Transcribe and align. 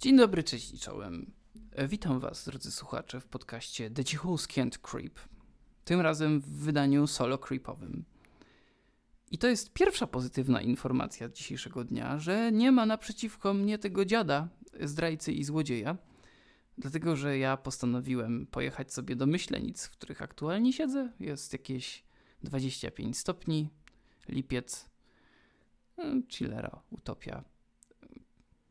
Dzień 0.00 0.16
dobry, 0.16 0.42
cześć 0.42 0.74
i 0.74 0.78
czołem. 0.78 1.32
E, 1.72 1.88
Witam 1.88 2.20
Was, 2.20 2.44
drodzy 2.44 2.72
słuchacze, 2.72 3.20
w 3.20 3.26
podcaście 3.26 3.90
The 3.90 4.04
Cichus 4.04 4.46
Can't 4.46 4.78
Creep. 4.78 5.20
Tym 5.84 6.00
razem 6.00 6.40
w 6.40 6.48
wydaniu 6.48 7.06
solo 7.06 7.38
creepowym. 7.38 8.04
I 9.30 9.38
to 9.38 9.48
jest 9.48 9.72
pierwsza 9.72 10.06
pozytywna 10.06 10.62
informacja 10.62 11.28
dzisiejszego 11.28 11.84
dnia, 11.84 12.18
że 12.18 12.52
nie 12.52 12.72
ma 12.72 12.86
naprzeciwko 12.86 13.54
mnie 13.54 13.78
tego 13.78 14.04
dziada, 14.04 14.48
zdrajcy 14.80 15.32
i 15.32 15.44
złodzieja, 15.44 15.96
dlatego 16.78 17.16
że 17.16 17.38
ja 17.38 17.56
postanowiłem 17.56 18.46
pojechać 18.46 18.92
sobie 18.92 19.16
do 19.16 19.26
Myślenic, 19.26 19.86
w 19.86 19.90
których 19.90 20.22
aktualnie 20.22 20.72
siedzę. 20.72 21.12
Jest 21.20 21.52
jakieś 21.52 22.04
25 22.42 23.18
stopni, 23.18 23.70
lipiec, 24.28 24.88
mm, 25.96 26.22
chillera, 26.28 26.82
utopia. 26.90 27.57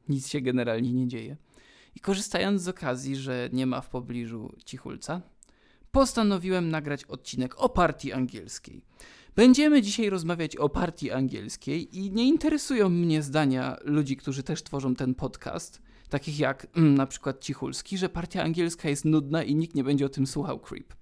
Nic 0.10 0.28
się 0.28 0.42
generalnie 0.42 0.94
nie 0.94 1.08
dzieje. 1.08 1.38
I 1.96 2.00
korzystając 2.00 2.62
z 2.62 2.68
okazji, 2.68 3.16
że 3.16 3.50
nie 3.54 3.66
ma 3.66 3.82
w 3.82 3.90
pobliżu 3.90 4.56
cichulca, 4.66 5.22
postanowiłem 5.92 6.70
nagrać 6.70 7.04
odcinek 7.04 7.56
o 7.58 7.70
partii 7.70 8.14
angielskiej. 8.14 8.82
Będziemy 9.36 9.82
dzisiaj 9.82 10.10
rozmawiać 10.10 10.56
o 10.56 10.70
partii 10.70 11.12
angielskiej 11.12 11.98
i 11.98 12.12
nie 12.12 12.28
interesują 12.28 12.90
mnie 12.90 13.22
zdania 13.22 13.78
ludzi, 13.84 14.18
którzy 14.18 14.44
też 14.44 14.64
tworzą 14.64 14.96
ten 14.96 15.16
podcast, 15.16 15.82
takich 16.10 16.40
jak 16.40 16.68
mm, 16.76 16.96
na 16.96 17.08
przykład 17.08 17.44
Cichulski, 17.44 17.98
że 17.98 18.10
partia 18.10 18.44
angielska 18.44 18.90
jest 18.90 19.06
nudna 19.06 19.44
i 19.44 19.56
nikt 19.56 19.76
nie 19.76 19.84
będzie 19.84 20.06
o 20.06 20.10
tym 20.10 20.28
słuchał 20.28 20.60
creep. 20.60 20.94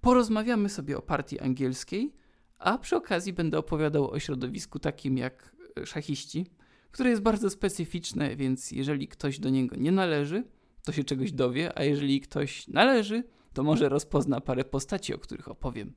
Porozmawiamy 0.00 0.68
sobie 0.68 0.98
o 0.98 1.02
partii 1.02 1.40
angielskiej, 1.40 2.12
a 2.58 2.78
przy 2.78 2.96
okazji 2.96 3.32
będę 3.32 3.58
opowiadał 3.58 4.10
o 4.10 4.18
środowisku 4.18 4.78
takim 4.78 5.18
jak 5.18 5.56
e, 5.78 5.86
szachiści, 5.86 6.46
które 6.90 7.10
jest 7.10 7.22
bardzo 7.22 7.50
specyficzne, 7.50 8.36
więc 8.36 8.70
jeżeli 8.70 9.08
ktoś 9.08 9.38
do 9.38 9.50
niego 9.50 9.76
nie 9.76 9.92
należy, 9.92 10.44
to 10.84 10.92
się 10.92 11.04
czegoś 11.04 11.32
dowie, 11.32 11.78
a 11.78 11.84
jeżeli 11.84 12.20
ktoś 12.20 12.68
należy, 12.68 13.24
to 13.52 13.62
może 13.62 13.88
rozpozna 13.88 14.40
parę 14.40 14.64
postaci, 14.64 15.14
o 15.14 15.18
których 15.18 15.48
opowiem. 15.48 15.94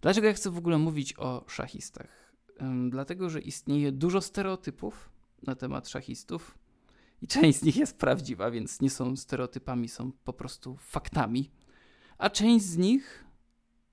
Dlaczego 0.00 0.26
ja 0.26 0.32
chcę 0.32 0.50
w 0.50 0.58
ogóle 0.58 0.78
mówić 0.78 1.14
o 1.18 1.44
szachistach? 1.48 2.34
Dlatego, 2.90 3.30
że 3.30 3.40
istnieje 3.40 3.92
dużo 3.92 4.20
stereotypów 4.20 5.10
na 5.42 5.54
temat 5.54 5.88
szachistów 5.88 6.58
i 7.22 7.26
część 7.26 7.58
z 7.58 7.62
nich 7.62 7.76
jest 7.76 7.98
prawdziwa, 7.98 8.50
więc 8.50 8.80
nie 8.80 8.90
są 8.90 9.16
stereotypami, 9.16 9.88
są 9.88 10.12
po 10.24 10.32
prostu 10.32 10.76
faktami, 10.76 11.50
a 12.18 12.30
część 12.30 12.64
z 12.64 12.76
nich 12.76 13.24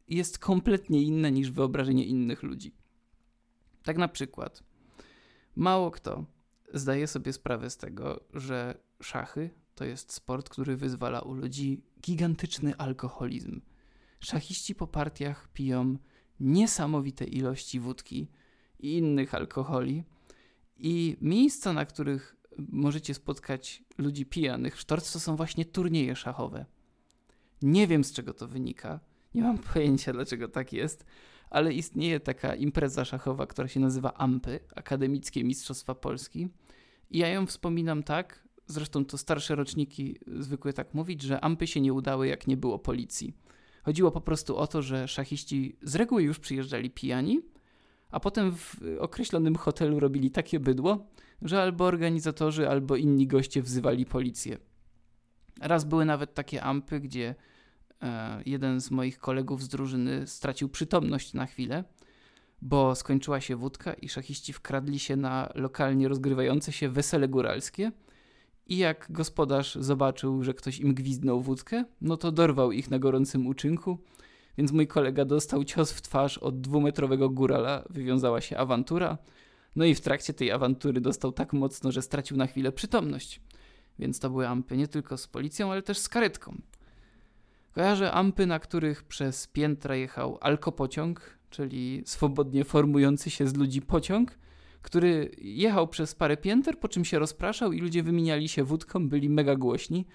jest 0.08 0.40
kompletnie 0.40 1.04
inna 1.04 1.30
niż 1.30 1.52
wyobrażenie 1.52 2.06
innych 2.06 2.44
ludzi. 2.44 2.76
Tak 3.84 3.98
na 3.98 4.08
przykład, 4.08 4.64
mało 5.58 5.92
kto 5.92 6.26
zdaje 6.74 7.08
sobie 7.08 7.34
sprawę 7.34 7.70
z 7.70 7.78
tego, 7.78 8.20
że 8.34 8.78
szachy 9.02 9.50
to 9.76 9.86
jest 9.86 10.14
sport, 10.14 10.50
który 10.50 10.78
wyzwala 10.78 11.20
u 11.20 11.34
ludzi 11.34 11.84
gigantyczny 12.02 12.78
alkoholizm. 12.78 13.62
Szachiści 14.20 14.76
po 14.76 14.88
partiach 14.88 15.48
piją 15.54 15.98
niesamowite 16.40 17.26
ilości 17.26 17.80
wódki 17.80 18.28
i 18.80 18.98
innych 18.98 19.36
alkoholi, 19.36 20.04
i 20.80 21.18
miejsca, 21.22 21.74
na 21.74 21.86
których 21.86 22.36
możecie 22.58 23.14
spotkać 23.14 23.84
ludzi 23.98 24.26
pijanych 24.26 24.76
w 24.76 24.80
sztorc, 24.80 25.14
to 25.14 25.20
są 25.20 25.36
właśnie 25.36 25.66
turnieje 25.66 26.16
szachowe. 26.16 26.66
Nie 27.62 27.88
wiem 27.88 28.04
z 28.04 28.12
czego 28.14 28.34
to 28.34 28.48
wynika, 28.48 29.00
nie 29.36 29.42
mam 29.42 29.58
pojęcia 29.58 30.14
dlaczego 30.14 30.48
tak 30.48 30.74
jest, 30.74 31.06
ale 31.50 31.74
istnieje 31.74 32.20
taka 32.20 32.56
impreza 32.56 33.06
szachowa, 33.06 33.48
która 33.48 33.68
się 33.68 33.80
nazywa 33.80 34.14
AMPy, 34.14 34.60
Akademickie 34.76 35.44
Mistrzostwa 35.44 35.96
Polski. 35.96 36.48
I 37.12 37.18
ja 37.18 37.28
ją 37.28 37.46
wspominam 37.46 38.04
tak, 38.04 38.48
zresztą 38.68 39.06
to 39.06 39.18
starsze 39.18 39.56
roczniki 39.56 40.20
zwykły 40.28 40.74
tak 40.74 40.94
mówić, 40.94 41.22
że 41.22 41.42
AMPy 41.42 41.68
się 41.68 41.82
nie 41.82 41.94
udały, 41.94 42.28
jak 42.28 42.48
nie 42.48 42.58
było 42.58 42.80
policji. 42.80 43.34
Chodziło 43.84 44.12
po 44.12 44.22
prostu 44.22 44.58
o 44.58 44.68
to, 44.68 44.82
że 44.82 45.08
szachiści 45.08 45.78
z 45.82 45.96
reguły 45.96 46.24
już 46.24 46.40
przyjeżdżali 46.40 46.90
pijani, 46.90 47.42
a 48.12 48.20
potem 48.20 48.56
w 48.56 48.76
określonym 49.00 49.56
hotelu 49.56 50.00
robili 50.00 50.32
takie 50.32 50.60
bydło, 50.60 51.08
że 51.42 51.62
albo 51.62 51.86
organizatorzy, 51.86 52.70
albo 52.70 52.96
inni 52.96 53.28
goście 53.28 53.62
wzywali 53.62 54.06
policję. 54.06 54.58
Raz 55.62 55.86
były 55.86 56.06
nawet 56.06 56.34
takie 56.34 56.64
ampy, 56.64 57.00
gdzie 57.00 57.36
jeden 58.46 58.82
z 58.82 58.92
moich 58.92 59.20
kolegów 59.20 59.64
z 59.64 59.68
drużyny 59.68 60.28
stracił 60.28 60.70
przytomność 60.70 61.34
na 61.34 61.46
chwilę, 61.46 61.84
bo 62.62 62.96
skończyła 62.96 63.42
się 63.42 63.56
wódka 63.56 63.94
i 63.94 64.10
szachiści 64.10 64.54
wkradli 64.54 65.00
się 65.00 65.16
na 65.16 65.50
lokalnie 65.56 66.08
rozgrywające 66.08 66.72
się 66.72 66.90
wesele 66.90 67.28
góralskie. 67.28 67.92
I 68.68 68.78
jak 68.78 69.08
gospodarz 69.10 69.76
zobaczył, 69.76 70.44
że 70.44 70.54
ktoś 70.54 70.80
im 70.80 70.94
gwizdnął 70.94 71.42
wódkę, 71.42 71.86
no 72.02 72.18
to 72.18 72.32
dorwał 72.32 72.72
ich 72.72 72.92
na 72.92 73.00
gorącym 73.00 73.48
uczynku, 73.48 73.98
więc 74.58 74.72
mój 74.72 74.88
kolega 74.88 75.26
dostał 75.26 75.64
cios 75.64 75.92
w 75.92 76.02
twarz 76.02 76.38
od 76.38 76.62
dwumetrowego 76.62 77.30
górala, 77.30 77.84
wywiązała 77.90 78.42
się 78.42 78.58
awantura, 78.58 79.18
no 79.76 79.86
i 79.86 79.96
w 79.96 80.02
trakcie 80.02 80.34
tej 80.34 80.52
awantury 80.52 81.02
dostał 81.02 81.32
tak 81.32 81.54
mocno, 81.54 81.92
że 81.92 82.02
stracił 82.02 82.38
na 82.38 82.48
chwilę 82.48 82.72
przytomność. 82.72 83.42
Więc 84.00 84.20
to 84.20 84.30
były 84.30 84.48
ampy 84.48 84.78
nie 84.78 84.88
tylko 84.88 85.18
z 85.18 85.28
policją, 85.28 85.72
ale 85.72 85.82
też 85.82 85.98
z 85.98 86.10
karetką. 86.10 86.62
Kojarzę 87.78 88.12
ampy, 88.12 88.46
na 88.46 88.60
których 88.60 89.04
przez 89.04 89.48
piętra 89.48 89.96
jechał 89.96 90.38
alkopociąg, 90.42 91.38
czyli 91.50 92.04
swobodnie 92.06 92.64
formujący 92.64 93.30
się 93.30 93.48
z 93.48 93.56
ludzi 93.56 93.82
pociąg, 93.82 94.38
który 94.82 95.32
jechał 95.38 95.88
przez 95.88 96.16
parę 96.16 96.38
pięter, 96.38 96.80
po 96.80 96.88
czym 96.88 97.06
się 97.06 97.20
rozpraszał 97.20 97.72
i 97.72 97.80
ludzie 97.80 98.04
wymieniali 98.04 98.48
się 98.50 98.64
wódką, 98.64 99.10
byli 99.10 99.30
mega 99.30 99.56
głośni. 99.56 100.06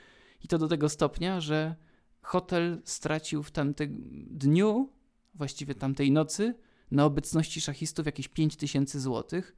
I 0.44 0.48
to 0.48 0.58
do 0.58 0.68
tego 0.68 0.88
stopnia, 0.88 1.40
że 1.40 1.76
hotel 2.22 2.82
stracił 2.84 3.42
w 3.42 3.50
tamtym 3.50 4.02
dniu, 4.30 4.88
właściwie 5.34 5.74
tamtej 5.74 6.10
nocy, 6.10 6.54
na 6.90 7.04
obecności 7.04 7.60
szachistów 7.60 8.06
jakieś 8.06 8.28
5 8.28 8.56
tysięcy 8.56 9.00
złotych. 9.00 9.56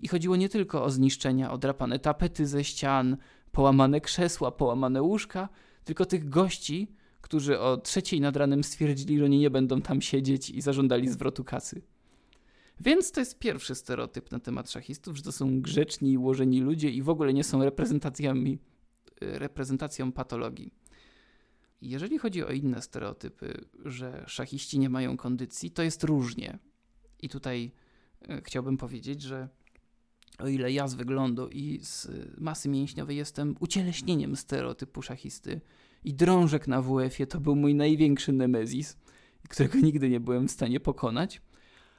I 0.00 0.08
chodziło 0.08 0.36
nie 0.36 0.48
tylko 0.48 0.84
o 0.84 0.90
zniszczenia, 0.90 1.52
odrapane 1.52 1.98
tapety 1.98 2.46
ze 2.46 2.64
ścian, 2.64 3.16
połamane 3.52 4.00
krzesła, 4.00 4.50
połamane 4.50 5.02
łóżka, 5.02 5.48
tylko 5.84 6.06
tych 6.06 6.28
gości, 6.28 6.94
którzy 7.24 7.60
o 7.60 7.76
trzeciej 7.76 8.20
nad 8.20 8.36
ranem 8.36 8.64
stwierdzili, 8.64 9.18
że 9.18 9.24
oni 9.24 9.38
nie 9.38 9.50
będą 9.50 9.80
tam 9.82 10.02
siedzieć 10.02 10.50
i 10.50 10.60
zażądali 10.60 11.08
zwrotu 11.08 11.44
kasy. 11.44 11.82
Więc 12.80 13.12
to 13.12 13.20
jest 13.20 13.38
pierwszy 13.38 13.74
stereotyp 13.74 14.30
na 14.30 14.40
temat 14.40 14.70
szachistów, 14.70 15.16
że 15.16 15.22
to 15.22 15.32
są 15.32 15.60
grzeczni 15.60 16.12
i 16.12 16.18
ułożeni 16.18 16.60
ludzie 16.60 16.90
i 16.90 17.02
w 17.02 17.08
ogóle 17.08 17.34
nie 17.34 17.44
są 17.44 17.64
reprezentacjami, 17.64 18.58
reprezentacją 19.20 20.12
patologii. 20.12 20.72
Jeżeli 21.82 22.18
chodzi 22.18 22.44
o 22.44 22.50
inne 22.50 22.82
stereotypy, 22.82 23.64
że 23.84 24.24
szachiści 24.26 24.78
nie 24.78 24.90
mają 24.90 25.16
kondycji, 25.16 25.70
to 25.70 25.82
jest 25.82 26.04
różnie. 26.04 26.58
I 27.22 27.28
tutaj 27.28 27.72
e, 28.28 28.42
chciałbym 28.42 28.76
powiedzieć, 28.76 29.22
że 29.22 29.48
o 30.38 30.48
ile 30.48 30.72
ja 30.72 30.88
z 30.88 30.94
wyglądu 30.94 31.48
i 31.48 31.78
z 31.82 32.08
masy 32.38 32.68
mięśniowej 32.68 33.16
jestem 33.16 33.56
ucieleśnieniem 33.60 34.36
stereotypu 34.36 35.02
szachisty 35.02 35.60
i 36.04 36.14
drążek 36.14 36.68
na 36.68 36.82
WF-ie 36.82 37.26
to 37.26 37.40
był 37.40 37.56
mój 37.56 37.74
największy 37.74 38.32
nemezis, 38.32 38.96
którego 39.48 39.78
nigdy 39.78 40.08
nie 40.08 40.20
byłem 40.20 40.48
w 40.48 40.50
stanie 40.50 40.80
pokonać, 40.80 41.40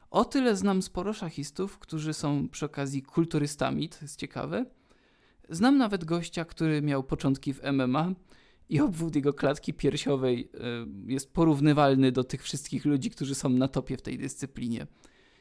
o 0.10 0.26
tyle 0.26 0.56
znam 0.56 0.82
sporo 0.82 1.14
szachistów, 1.14 1.80
którzy 1.80 2.14
są 2.14 2.50
przy 2.50 2.66
okazji 2.66 3.02
kulturystami, 3.02 3.90
to 3.90 3.98
jest 4.02 4.20
ciekawe. 4.20 4.66
Znam 5.50 5.78
nawet 5.78 6.06
gościa, 6.06 6.46
który 6.46 6.82
miał 6.82 7.04
początki 7.04 7.54
w 7.54 7.62
MMA 7.74 8.14
i 8.70 8.80
obwód 8.80 9.16
jego 9.16 9.34
klatki 9.34 9.74
piersiowej 9.74 10.50
y, 11.08 11.12
jest 11.12 11.34
porównywalny 11.34 12.12
do 12.12 12.24
tych 12.24 12.44
wszystkich 12.44 12.86
ludzi, 12.86 13.10
którzy 13.10 13.36
są 13.36 13.50
na 13.50 13.68
topie 13.68 13.98
w 13.98 14.02
tej 14.02 14.18
dyscyplinie. 14.18 14.88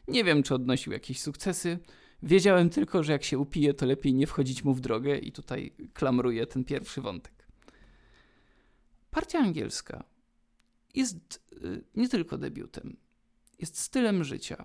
Nie 0.09 0.25
wiem, 0.25 0.43
czy 0.43 0.55
odnosił 0.55 0.93
jakieś 0.93 1.21
sukcesy. 1.21 1.79
Wiedziałem 2.23 2.71
tylko, 2.71 3.03
że 3.03 3.13
jak 3.13 3.25
się 3.25 3.39
upije, 3.39 3.75
to 3.75 3.87
lepiej 3.87 4.15
nie 4.15 4.27
wchodzić 4.27 4.65
mu 4.65 4.75
w 4.75 4.81
drogę, 4.81 5.19
i 5.19 5.33
tutaj 5.33 5.73
klamruję 5.93 6.47
ten 6.47 6.65
pierwszy 6.65 7.01
wątek. 7.01 7.44
Partia 9.15 9.39
angielska 9.39 10.05
jest 10.95 11.43
y, 11.53 11.85
nie 11.95 12.09
tylko 12.09 12.39
debiutem, 12.39 12.97
jest 13.59 13.79
stylem 13.79 14.25
życia. 14.25 14.65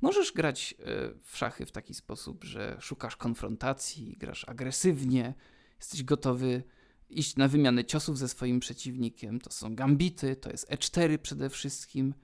Możesz 0.00 0.32
grać 0.32 0.74
y, 0.78 0.84
w 1.22 1.36
szachy 1.36 1.66
w 1.66 1.72
taki 1.72 1.94
sposób, 1.94 2.44
że 2.44 2.76
szukasz 2.80 3.16
konfrontacji, 3.16 4.16
grasz 4.16 4.48
agresywnie, 4.48 5.34
jesteś 5.78 6.02
gotowy 6.02 6.62
iść 7.10 7.36
na 7.36 7.48
wymianę 7.48 7.84
ciosów 7.84 8.18
ze 8.18 8.28
swoim 8.28 8.60
przeciwnikiem. 8.60 9.40
To 9.40 9.50
są 9.50 9.74
gambity, 9.74 10.36
to 10.36 10.50
jest 10.50 10.70
E4 10.70 11.18
przede 11.18 11.50
wszystkim. 11.50 12.14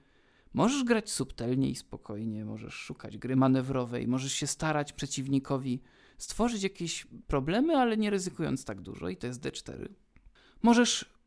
Możesz 0.53 0.83
grać 0.83 1.11
subtelnie 1.11 1.69
i 1.69 1.75
spokojnie, 1.75 2.45
możesz 2.45 2.73
szukać 2.73 3.17
gry 3.17 3.35
manewrowej, 3.35 4.07
możesz 4.07 4.33
się 4.33 4.47
starać 4.47 4.93
przeciwnikowi 4.93 5.81
stworzyć 6.17 6.63
jakieś 6.63 7.07
problemy, 7.27 7.75
ale 7.75 7.97
nie 7.97 8.09
ryzykując 8.09 8.65
tak 8.65 8.81
dużo, 8.81 9.09
i 9.09 9.17
to 9.17 9.27
jest 9.27 9.41
D4. 9.41 9.89
Możesz 10.61 11.17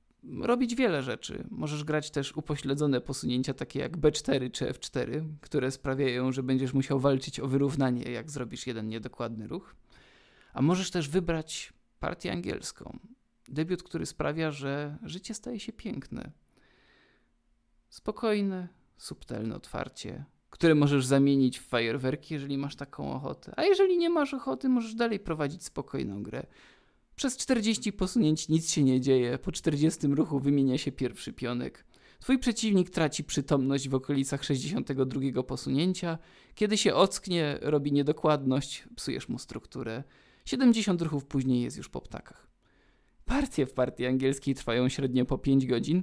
robić 0.40 0.74
wiele 0.74 1.02
rzeczy. 1.02 1.44
Możesz 1.50 1.84
grać 1.84 2.10
też 2.10 2.36
upośledzone 2.36 3.00
posunięcia 3.00 3.54
takie 3.54 3.78
jak 3.78 3.96
B4 3.96 4.50
czy 4.50 4.64
F4, 4.64 5.24
które 5.40 5.70
sprawiają, 5.70 6.32
że 6.32 6.42
będziesz 6.42 6.74
musiał 6.74 7.00
walczyć 7.00 7.40
o 7.40 7.48
wyrównanie, 7.48 8.02
jak 8.02 8.30
zrobisz 8.30 8.66
jeden 8.66 8.88
niedokładny 8.88 9.46
ruch. 9.46 9.74
A 10.52 10.62
możesz 10.62 10.90
też 10.90 11.08
wybrać 11.08 11.72
partię 12.00 12.32
angielską. 12.32 12.98
Debiut, 13.48 13.82
który 13.82 14.06
sprawia, 14.06 14.50
że 14.50 14.98
życie 15.02 15.34
staje 15.34 15.60
się 15.60 15.72
piękne. 15.72 16.30
Spokojne, 17.88 18.68
subtelne 18.98 19.56
otwarcie, 19.56 20.24
które 20.50 20.74
możesz 20.74 21.06
zamienić 21.06 21.58
w 21.58 21.66
fajerwerki, 21.66 22.34
jeżeli 22.34 22.58
masz 22.58 22.76
taką 22.76 23.12
ochotę. 23.12 23.52
A 23.56 23.64
jeżeli 23.64 23.98
nie 23.98 24.10
masz 24.10 24.34
ochoty, 24.34 24.68
możesz 24.68 24.94
dalej 24.94 25.20
prowadzić 25.20 25.64
spokojną 25.64 26.22
grę. 26.22 26.46
Przez 27.20 27.36
40 27.36 27.92
posunięć 27.92 28.48
nic 28.48 28.72
się 28.72 28.82
nie 28.82 29.00
dzieje, 29.00 29.38
po 29.38 29.52
40 29.52 30.06
ruchu 30.06 30.40
wymienia 30.40 30.78
się 30.78 30.92
pierwszy 30.92 31.32
pionek. 31.32 31.84
Twój 32.20 32.38
przeciwnik 32.38 32.90
traci 32.90 33.24
przytomność 33.24 33.88
w 33.88 33.94
okolicach 33.94 34.44
62 34.44 35.42
posunięcia. 35.42 36.18
Kiedy 36.54 36.76
się 36.78 36.94
ocknie, 36.94 37.58
robi 37.62 37.92
niedokładność, 37.92 38.84
psujesz 38.96 39.28
mu 39.28 39.38
strukturę. 39.38 40.04
70 40.44 41.02
ruchów 41.02 41.24
później 41.24 41.62
jest 41.62 41.76
już 41.76 41.88
po 41.88 42.00
ptakach. 42.00 42.46
Partie 43.24 43.66
w 43.66 43.72
partii 43.72 44.06
angielskiej 44.06 44.54
trwają 44.54 44.88
średnio 44.88 45.24
po 45.24 45.38
5 45.38 45.66
godzin. 45.66 46.02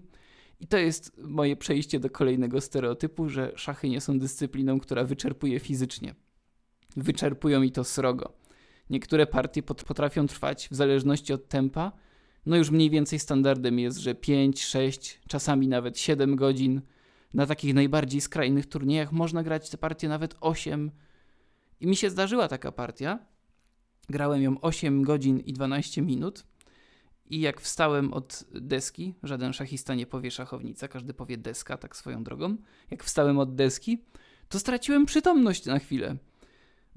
I 0.59 0.67
to 0.67 0.77
jest 0.77 1.17
moje 1.17 1.55
przejście 1.55 1.99
do 1.99 2.09
kolejnego 2.09 2.61
stereotypu, 2.61 3.29
że 3.29 3.51
szachy 3.55 3.89
nie 3.89 4.01
są 4.01 4.19
dyscypliną, 4.19 4.79
która 4.79 5.03
wyczerpuje 5.03 5.59
fizycznie. 5.59 6.15
Wyczerpują 6.97 7.61
i 7.61 7.71
to 7.71 7.83
srogo. 7.83 8.46
Niektóre 8.89 9.27
partie 9.27 9.63
potrafią 9.63 10.27
trwać 10.27 10.67
w 10.71 10.75
zależności 10.75 11.33
od 11.33 11.47
tempa. 11.47 11.91
No 12.45 12.55
już 12.55 12.71
mniej 12.71 12.89
więcej 12.89 13.19
standardem 13.19 13.79
jest, 13.79 13.97
że 13.97 14.15
5, 14.15 14.63
6, 14.63 15.19
czasami 15.27 15.67
nawet 15.67 15.99
7 15.99 16.35
godzin. 16.35 16.81
Na 17.33 17.45
takich 17.45 17.73
najbardziej 17.73 18.21
skrajnych 18.21 18.65
turniejach 18.65 19.11
można 19.11 19.43
grać 19.43 19.69
te 19.69 19.77
partie 19.77 20.09
nawet 20.09 20.35
8. 20.41 20.91
I 21.79 21.87
mi 21.87 21.95
się 21.95 22.09
zdarzyła 22.09 22.47
taka 22.47 22.71
partia. 22.71 23.19
Grałem 24.09 24.41
ją 24.41 24.61
8 24.61 25.01
godzin 25.01 25.39
i 25.39 25.53
12 25.53 26.01
minut. 26.01 26.43
I 27.29 27.41
jak 27.41 27.61
wstałem 27.61 28.13
od 28.13 28.43
deski, 28.51 29.13
żaden 29.23 29.53
szachista 29.53 29.95
nie 29.95 30.05
powie 30.05 30.31
szachownica, 30.31 30.87
każdy 30.87 31.13
powie 31.13 31.37
deska, 31.37 31.77
tak 31.77 31.95
swoją 31.95 32.23
drogą. 32.23 32.57
Jak 32.91 33.03
wstałem 33.03 33.39
od 33.39 33.55
deski, 33.55 34.03
to 34.49 34.59
straciłem 34.59 35.05
przytomność 35.05 35.65
na 35.65 35.79
chwilę, 35.79 36.15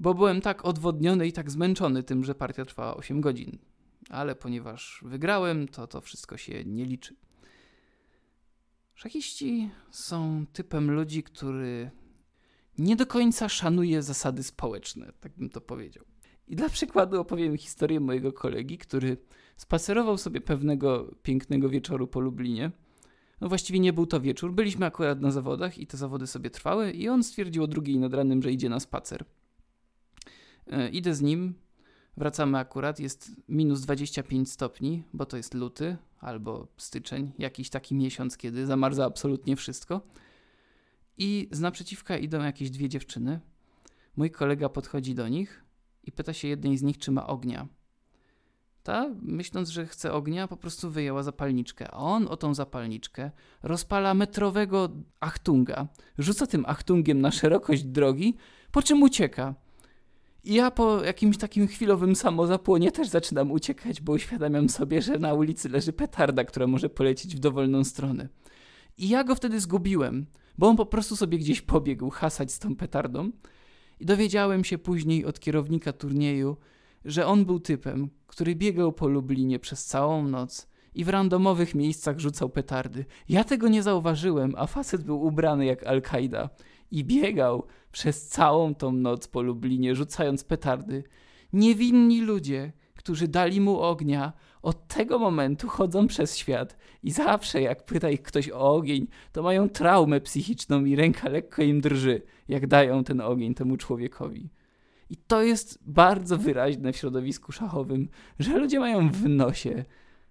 bo 0.01 0.13
byłem 0.13 0.41
tak 0.41 0.65
odwodniony 0.65 1.27
i 1.27 1.31
tak 1.31 1.51
zmęczony 1.51 2.03
tym, 2.03 2.23
że 2.23 2.35
partia 2.35 2.65
trwała 2.65 2.95
8 2.97 3.21
godzin. 3.21 3.57
Ale 4.09 4.35
ponieważ 4.35 5.01
wygrałem, 5.05 5.67
to 5.67 5.87
to 5.87 6.01
wszystko 6.01 6.37
się 6.37 6.63
nie 6.65 6.85
liczy. 6.85 7.15
Szachiści 8.93 9.69
są 9.91 10.45
typem 10.53 10.91
ludzi, 10.91 11.23
który 11.23 11.91
nie 12.77 12.95
do 12.95 13.05
końca 13.05 13.49
szanuje 13.49 14.01
zasady 14.01 14.43
społeczne, 14.43 15.13
tak 15.19 15.31
bym 15.37 15.49
to 15.49 15.61
powiedział. 15.61 16.05
I 16.47 16.55
dla 16.55 16.69
przykładu 16.69 17.19
opowiem 17.19 17.57
historię 17.57 17.99
mojego 17.99 18.33
kolegi, 18.33 18.77
który 18.77 19.17
spacerował 19.57 20.17
sobie 20.17 20.41
pewnego 20.41 21.15
pięknego 21.23 21.69
wieczoru 21.69 22.07
po 22.07 22.19
Lublinie. 22.19 22.71
No 23.41 23.49
właściwie 23.49 23.79
nie 23.79 23.93
był 23.93 24.05
to 24.05 24.21
wieczór, 24.21 24.53
byliśmy 24.53 24.85
akurat 24.85 25.21
na 25.21 25.31
zawodach 25.31 25.77
i 25.77 25.87
te 25.87 25.97
zawody 25.97 26.27
sobie 26.27 26.49
trwały 26.49 26.91
i 26.91 27.09
on 27.09 27.23
stwierdził 27.23 27.63
o 27.63 27.67
drugiej 27.67 27.99
nad 27.99 28.13
ranem, 28.13 28.41
że 28.41 28.51
idzie 28.51 28.69
na 28.69 28.79
spacer. 28.79 29.25
E, 30.71 30.89
idę 30.89 31.15
z 31.15 31.21
nim, 31.21 31.53
wracamy 32.17 32.57
akurat, 32.57 32.99
jest 32.99 33.31
minus 33.49 33.81
25 33.81 34.51
stopni, 34.51 35.03
bo 35.13 35.25
to 35.25 35.37
jest 35.37 35.53
luty 35.53 35.97
albo 36.19 36.67
styczeń, 36.77 37.31
jakiś 37.39 37.69
taki 37.69 37.95
miesiąc, 37.95 38.37
kiedy 38.37 38.65
zamarza 38.65 39.05
absolutnie 39.05 39.55
wszystko. 39.55 40.01
I 41.17 41.49
z 41.51 41.59
naprzeciwka 41.59 42.17
idą 42.17 42.43
jakieś 42.43 42.69
dwie 42.69 42.89
dziewczyny. 42.89 43.39
Mój 44.15 44.31
kolega 44.31 44.69
podchodzi 44.69 45.15
do 45.15 45.27
nich 45.27 45.63
i 46.03 46.11
pyta 46.11 46.33
się 46.33 46.47
jednej 46.47 46.77
z 46.77 46.83
nich, 46.83 46.97
czy 46.97 47.11
ma 47.11 47.27
ognia. 47.27 47.67
Ta, 48.83 49.09
myśląc, 49.21 49.69
że 49.69 49.85
chce 49.85 50.13
ognia, 50.13 50.47
po 50.47 50.57
prostu 50.57 50.91
wyjęła 50.91 51.23
zapalniczkę, 51.23 51.91
a 51.91 51.97
on 51.97 52.27
o 52.27 52.37
tą 52.37 52.53
zapalniczkę 52.53 53.31
rozpala 53.63 54.13
metrowego 54.13 54.89
achtunga, 55.19 55.87
rzuca 56.17 56.47
tym 56.47 56.65
achtungiem 56.67 57.21
na 57.21 57.31
szerokość 57.31 57.83
drogi, 57.83 58.37
po 58.71 58.81
czym 58.81 59.03
ucieka. 59.03 59.55
I 60.43 60.53
ja 60.53 60.71
po 60.71 61.03
jakimś 61.03 61.37
takim 61.37 61.67
chwilowym 61.67 62.15
samozapłonie 62.15 62.91
też 62.91 63.07
zaczynam 63.07 63.51
uciekać, 63.51 64.01
bo 64.01 64.13
uświadamiam 64.13 64.69
sobie, 64.69 65.01
że 65.01 65.19
na 65.19 65.33
ulicy 65.33 65.69
leży 65.69 65.93
petarda, 65.93 66.43
która 66.43 66.67
może 66.67 66.89
polecieć 66.89 67.35
w 67.35 67.39
dowolną 67.39 67.83
stronę. 67.83 68.29
I 68.97 69.09
ja 69.09 69.23
go 69.23 69.35
wtedy 69.35 69.59
zgubiłem, 69.59 70.25
bo 70.57 70.67
on 70.67 70.75
po 70.75 70.85
prostu 70.85 71.15
sobie 71.15 71.37
gdzieś 71.37 71.61
pobiegł 71.61 72.09
hasać 72.09 72.51
z 72.51 72.59
tą 72.59 72.75
petardą. 72.75 73.31
I 73.99 74.05
dowiedziałem 74.05 74.63
się 74.63 74.77
później 74.77 75.25
od 75.25 75.39
kierownika 75.39 75.93
turnieju, 75.93 76.57
że 77.05 77.27
on 77.27 77.45
był 77.45 77.59
typem, 77.59 78.09
który 78.27 78.55
biegał 78.55 78.93
po 78.93 79.07
Lublinie 79.07 79.59
przez 79.59 79.85
całą 79.85 80.27
noc 80.27 80.67
i 80.95 81.03
w 81.03 81.09
randomowych 81.09 81.75
miejscach 81.75 82.19
rzucał 82.19 82.49
petardy. 82.49 83.05
Ja 83.29 83.43
tego 83.43 83.67
nie 83.67 83.83
zauważyłem, 83.83 84.53
a 84.57 84.67
facet 84.67 85.03
był 85.03 85.21
ubrany 85.21 85.65
jak 85.65 85.83
Al-Kaida 85.83 86.49
i 86.91 87.03
biegał 87.03 87.67
przez 87.91 88.27
całą 88.27 88.75
tą 88.75 88.91
noc 88.91 89.27
po 89.27 89.41
Lublinie, 89.41 89.95
rzucając 89.95 90.43
petardy. 90.43 91.03
Niewinni 91.53 92.21
ludzie, 92.21 92.73
którzy 92.95 93.27
dali 93.27 93.61
mu 93.61 93.79
ognia, 93.79 94.33
od 94.61 94.87
tego 94.87 95.19
momentu 95.19 95.67
chodzą 95.67 96.07
przez 96.07 96.37
świat 96.37 96.77
i 97.03 97.11
zawsze 97.11 97.61
jak 97.61 97.85
pyta 97.85 98.09
ich 98.09 98.21
ktoś 98.21 98.49
o 98.49 98.75
ogień, 98.75 99.07
to 99.31 99.43
mają 99.43 99.69
traumę 99.69 100.21
psychiczną 100.21 100.85
i 100.85 100.95
ręka 100.95 101.29
lekko 101.29 101.63
im 101.63 101.81
drży, 101.81 102.21
jak 102.47 102.67
dają 102.67 103.03
ten 103.03 103.21
ogień 103.21 103.53
temu 103.53 103.77
człowiekowi. 103.77 104.49
I 105.09 105.17
to 105.17 105.43
jest 105.43 105.79
bardzo 105.81 106.37
wyraźne 106.37 106.93
w 106.93 106.97
środowisku 106.97 107.51
szachowym, 107.51 108.09
że 108.39 108.57
ludzie 108.57 108.79
mają 108.79 109.09
w 109.09 109.29
nosie, 109.29 109.85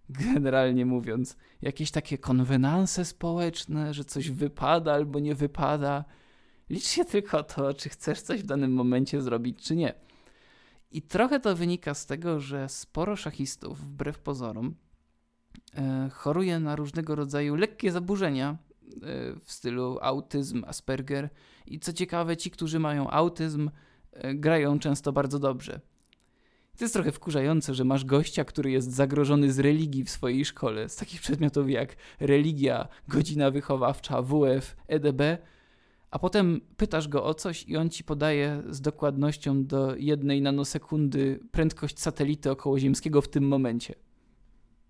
generalnie 0.09 0.87
mówiąc, 0.87 1.37
jakieś 1.63 1.91
takie 1.91 2.19
konwenanse 2.19 3.05
społeczne, 3.05 3.95
że 3.95 4.05
coś 4.05 4.31
wypada 4.31 4.93
albo 4.93 5.19
nie 5.19 5.35
wypada. 5.35 6.05
Licz 6.71 6.87
się 6.87 7.05
tylko 7.05 7.43
to, 7.43 7.75
czy 7.75 7.89
chcesz 7.89 8.21
coś 8.21 8.43
w 8.43 8.47
danym 8.47 8.73
momencie 8.73 9.23
zrobić, 9.23 9.63
czy 9.63 9.77
nie. 9.77 9.95
I 10.91 11.03
trochę 11.03 11.41
to 11.41 11.57
wynika 11.57 11.95
z 11.95 12.07
tego, 12.07 12.41
że 12.41 12.69
sporo 12.69 13.17
szachistów, 13.17 13.81
wbrew 13.81 14.19
pozorom, 14.19 14.75
e, 15.77 16.11
choruje 16.13 16.61
na 16.61 16.77
różnego 16.77 17.15
rodzaju 17.15 17.55
lekkie 17.55 17.93
zaburzenia 17.93 18.51
e, 18.51 18.57
w 19.45 19.53
stylu 19.53 19.99
autyzm, 20.03 20.65
Asperger. 20.67 21.29
I 21.67 21.81
co 21.81 21.93
ciekawe, 21.93 22.37
ci, 22.37 22.51
którzy 22.51 22.79
mają 22.79 23.11
autyzm, 23.11 23.71
E, 24.13 24.35
grają 24.35 24.79
często 24.79 25.13
bardzo 25.13 25.39
dobrze. 25.39 25.81
To 26.79 26.85
jest 26.85 26.95
trochę 26.95 27.13
wkurzające, 27.13 27.75
że 27.75 27.85
masz 27.85 28.05
gościa, 28.05 28.45
który 28.45 28.71
jest 28.71 28.93
zagrożony 28.93 29.53
z 29.53 29.59
religii 29.59 30.05
w 30.05 30.11
swojej 30.11 30.45
szkole, 30.45 30.89
z 30.89 30.97
takich 30.97 31.21
przedmiotów 31.21 31.71
jak 31.71 31.97
religia, 32.21 32.89
godzina 33.09 33.51
wychowawcza, 33.51 34.23
WF, 34.23 34.77
EDB, 34.89 35.23
a 36.11 36.19
potem 36.19 36.61
pytasz 36.77 37.09
go 37.09 37.25
o 37.25 37.35
coś 37.35 37.65
i 37.69 37.77
on 37.77 37.91
ci 37.91 38.05
podaje 38.05 38.63
z 38.71 38.81
dokładnością 38.81 39.67
do 39.67 39.97
jednej 39.97 40.43
nanosekundy 40.43 41.41
prędkość 41.53 42.01
satelity 42.01 42.51
okołoziemskiego 42.51 43.23
w 43.23 43.29
tym 43.29 43.49
momencie. 43.49 43.95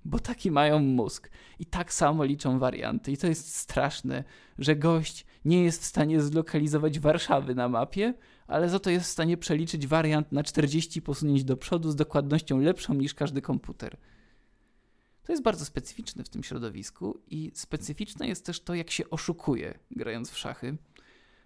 Bo 0.05 0.19
taki 0.19 0.51
mają 0.51 0.79
mózg 0.79 1.31
i 1.59 1.67
tak 1.67 1.93
samo 1.93 2.25
liczą 2.25 2.59
warianty. 2.59 3.13
I 3.13 3.17
to 3.17 3.27
jest 3.27 3.55
straszne, 3.57 4.25
że 4.59 4.77
gość 4.77 5.27
nie 5.45 5.65
jest 5.65 5.83
w 5.83 5.87
stanie 5.87 6.21
zlokalizować 6.21 7.01
Warszawy 7.01 7.55
na 7.55 7.69
mapie, 7.69 8.15
ale 8.47 8.69
za 8.69 8.79
to 8.79 8.91
jest 8.91 9.07
w 9.07 9.13
stanie 9.13 9.37
przeliczyć 9.37 9.87
wariant 9.87 10.33
na 10.33 10.43
40 10.43 11.03
posunięć 11.03 11.45
do 11.45 11.57
przodu 11.57 11.91
z 11.91 11.97
dokładnością 11.97 12.61
lepszą 12.61 12.95
niż 12.95 13.15
każdy 13.15 13.43
komputer. 13.43 13.97
To 15.25 15.33
jest 15.33 15.43
bardzo 15.43 15.65
specyficzne 15.65 16.25
w 16.25 16.29
tym 16.29 16.43
środowisku 16.43 17.21
i 17.27 17.53
specyficzne 17.55 18.29
jest 18.29 18.47
też 18.47 18.61
to, 18.61 18.75
jak 18.75 18.91
się 18.91 19.11
oszukuje 19.11 19.79
grając 19.91 20.31
w 20.31 20.39
szachy. 20.39 20.77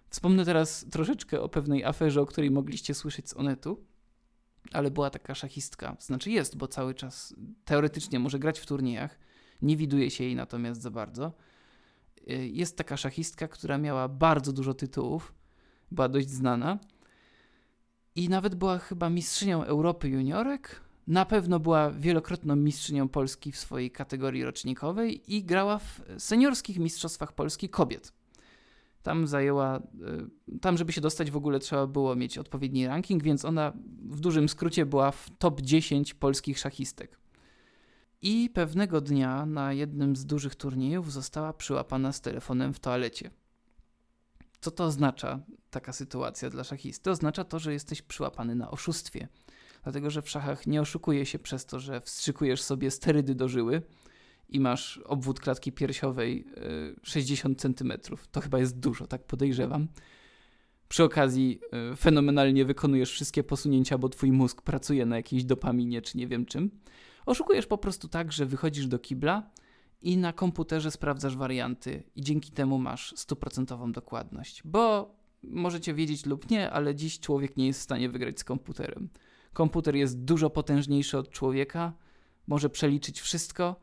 Wspomnę 0.09 0.45
teraz 0.45 0.85
troszeczkę 0.91 1.41
o 1.41 1.49
pewnej 1.49 1.83
aferze, 1.83 2.21
o 2.21 2.25
której 2.25 2.51
mogliście 2.51 2.93
słyszeć 2.93 3.29
z 3.29 3.37
Onetu, 3.37 3.85
ale 4.71 4.91
była 4.91 5.09
taka 5.09 5.35
szachistka, 5.35 5.97
znaczy 5.99 6.31
jest, 6.31 6.57
bo 6.57 6.67
cały 6.67 6.93
czas 6.93 7.35
teoretycznie 7.65 8.19
może 8.19 8.39
grać 8.39 8.59
w 8.59 8.65
turniejach, 8.65 9.19
nie 9.61 9.77
widuje 9.77 10.11
się 10.11 10.23
jej 10.23 10.35
natomiast 10.35 10.81
za 10.81 10.91
bardzo. 10.91 11.33
Y, 12.29 12.47
jest 12.47 12.77
taka 12.77 12.97
szachistka, 12.97 13.47
która 13.47 13.77
miała 13.77 14.07
bardzo 14.07 14.53
dużo 14.53 14.73
tytułów, 14.73 15.33
była 15.91 16.09
dość 16.09 16.29
znana 16.29 16.79
i 18.15 18.29
nawet 18.29 18.55
była 18.55 18.77
chyba 18.77 19.09
mistrzynią 19.09 19.63
Europy 19.63 20.07
juniorek. 20.09 20.81
Na 21.07 21.25
pewno 21.25 21.59
była 21.59 21.91
wielokrotną 21.91 22.55
mistrzynią 22.55 23.09
Polski 23.09 23.51
w 23.51 23.57
swojej 23.57 23.91
kategorii 23.91 24.43
rocznikowej 24.43 25.35
i 25.35 25.43
grała 25.43 25.79
w 25.79 26.01
seniorskich 26.17 26.79
mistrzostwach 26.79 27.33
Polski 27.33 27.69
kobiet. 27.69 28.13
Tam 29.05 29.27
zajęła, 29.27 29.79
y, 30.55 30.59
tam 30.59 30.77
żeby 30.77 30.91
się 30.91 31.01
dostać 31.01 31.31
w 31.31 31.37
ogóle 31.37 31.59
trzeba 31.59 31.87
było 31.87 32.15
mieć 32.15 32.37
odpowiedni 32.37 32.87
ranking, 32.87 33.23
więc 33.23 33.45
ona 33.45 33.73
w 34.09 34.19
dużym 34.19 34.49
skrócie 34.49 34.85
była 34.85 35.11
w 35.11 35.29
top 35.39 35.61
10 35.61 36.13
polskich 36.13 36.59
szachistek. 36.59 37.19
I 38.21 38.49
pewnego 38.53 39.01
dnia 39.01 39.45
na 39.45 39.73
jednym 39.73 40.15
z 40.15 40.25
dużych 40.25 40.55
turniejów 40.55 41.11
została 41.11 41.53
przyłapana 41.53 42.11
z 42.11 42.21
telefonem 42.21 42.73
w 42.73 42.79
toalecie. 42.79 43.31
Co 44.61 44.71
to 44.71 44.83
oznacza, 44.83 45.39
taka 45.69 45.93
sytuacja 45.93 46.49
dla 46.49 46.63
szachisty? 46.63 47.09
Oznacza 47.09 47.43
to, 47.43 47.59
że 47.59 47.73
jesteś 47.73 48.01
przyłapany 48.01 48.55
na 48.55 48.71
oszustwie. 48.71 49.27
Dlatego, 49.83 50.09
że 50.09 50.21
w 50.21 50.29
szachach 50.29 50.67
nie 50.67 50.81
oszukuje 50.81 51.25
się 51.25 51.39
przez 51.39 51.65
to, 51.65 51.79
że 51.79 52.01
wstrzykujesz 52.01 52.61
sobie 52.61 52.91
sterydy 52.91 53.35
do 53.35 53.47
żyły 53.47 53.81
i 54.49 54.59
masz 54.59 54.97
obwód 55.05 55.39
klatki 55.39 55.71
piersiowej 55.71 56.45
60 57.03 57.61
cm. 57.61 57.93
To 58.31 58.41
chyba 58.41 58.59
jest 58.59 58.79
dużo, 58.79 59.07
tak 59.07 59.23
podejrzewam. 59.23 59.87
Przy 60.87 61.03
okazji 61.03 61.59
y, 61.93 61.95
fenomenalnie 61.95 62.65
wykonujesz 62.65 63.11
wszystkie 63.11 63.43
posunięcia, 63.43 63.97
bo 63.97 64.09
twój 64.09 64.31
mózg 64.31 64.61
pracuje 64.61 65.05
na 65.05 65.15
jakiejś 65.15 65.43
dopaminie 65.43 66.01
czy 66.01 66.17
nie 66.17 66.27
wiem 66.27 66.45
czym. 66.45 66.71
Oszukujesz 67.25 67.65
po 67.67 67.77
prostu 67.77 68.07
tak, 68.07 68.31
że 68.31 68.45
wychodzisz 68.45 68.87
do 68.87 68.99
kibla 68.99 69.49
i 70.01 70.17
na 70.17 70.33
komputerze 70.33 70.91
sprawdzasz 70.91 71.37
warianty 71.37 72.03
i 72.15 72.21
dzięki 72.21 72.51
temu 72.51 72.77
masz 72.77 73.13
stuprocentową 73.17 73.91
dokładność. 73.91 74.61
Bo 74.65 75.15
możecie 75.43 75.93
wiedzieć 75.93 76.25
lub 76.25 76.49
nie, 76.49 76.71
ale 76.71 76.95
dziś 76.95 77.19
człowiek 77.19 77.57
nie 77.57 77.67
jest 77.67 77.79
w 77.79 77.83
stanie 77.83 78.09
wygrać 78.09 78.39
z 78.39 78.43
komputerem. 78.43 79.09
Komputer 79.53 79.95
jest 79.95 80.23
dużo 80.23 80.49
potężniejszy 80.49 81.17
od 81.17 81.29
człowieka, 81.29 81.93
może 82.47 82.69
przeliczyć 82.69 83.21
wszystko 83.21 83.75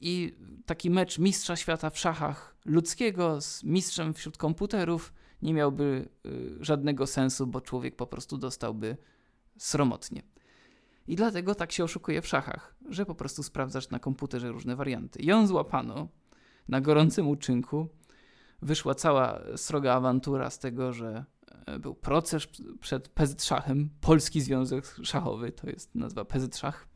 i 0.00 0.36
taki 0.66 0.90
mecz 0.90 1.18
mistrza 1.18 1.56
świata 1.56 1.90
w 1.90 1.98
szachach 1.98 2.56
ludzkiego 2.64 3.40
z 3.40 3.64
mistrzem 3.64 4.14
wśród 4.14 4.36
komputerów 4.36 5.12
nie 5.42 5.54
miałby 5.54 6.08
y, 6.26 6.56
żadnego 6.60 7.06
sensu, 7.06 7.46
bo 7.46 7.60
człowiek 7.60 7.96
po 7.96 8.06
prostu 8.06 8.38
dostałby 8.38 8.96
sromotnie. 9.58 10.22
I 11.06 11.16
dlatego 11.16 11.54
tak 11.54 11.72
się 11.72 11.84
oszukuje 11.84 12.22
w 12.22 12.26
szachach, 12.26 12.76
że 12.88 13.06
po 13.06 13.14
prostu 13.14 13.42
sprawdzasz 13.42 13.90
na 13.90 13.98
komputerze 13.98 14.52
różne 14.52 14.76
warianty. 14.76 15.22
Ją 15.22 15.46
złapano 15.46 16.08
na 16.68 16.80
gorącym 16.80 17.28
uczynku. 17.28 17.88
Wyszła 18.62 18.94
cała 18.94 19.40
sroga 19.56 19.94
awantura 19.94 20.50
z 20.50 20.58
tego, 20.58 20.92
że 20.92 21.24
e, 21.66 21.78
był 21.78 21.94
proces 21.94 22.46
przed 22.80 23.08
PZ 23.08 23.44
Szachem, 23.44 23.90
Polski 24.00 24.40
Związek 24.40 24.96
Szachowy, 25.02 25.52
to 25.52 25.70
jest 25.70 25.94
nazwa 25.94 26.24
PZ 26.24 26.56
Szach 26.56 26.88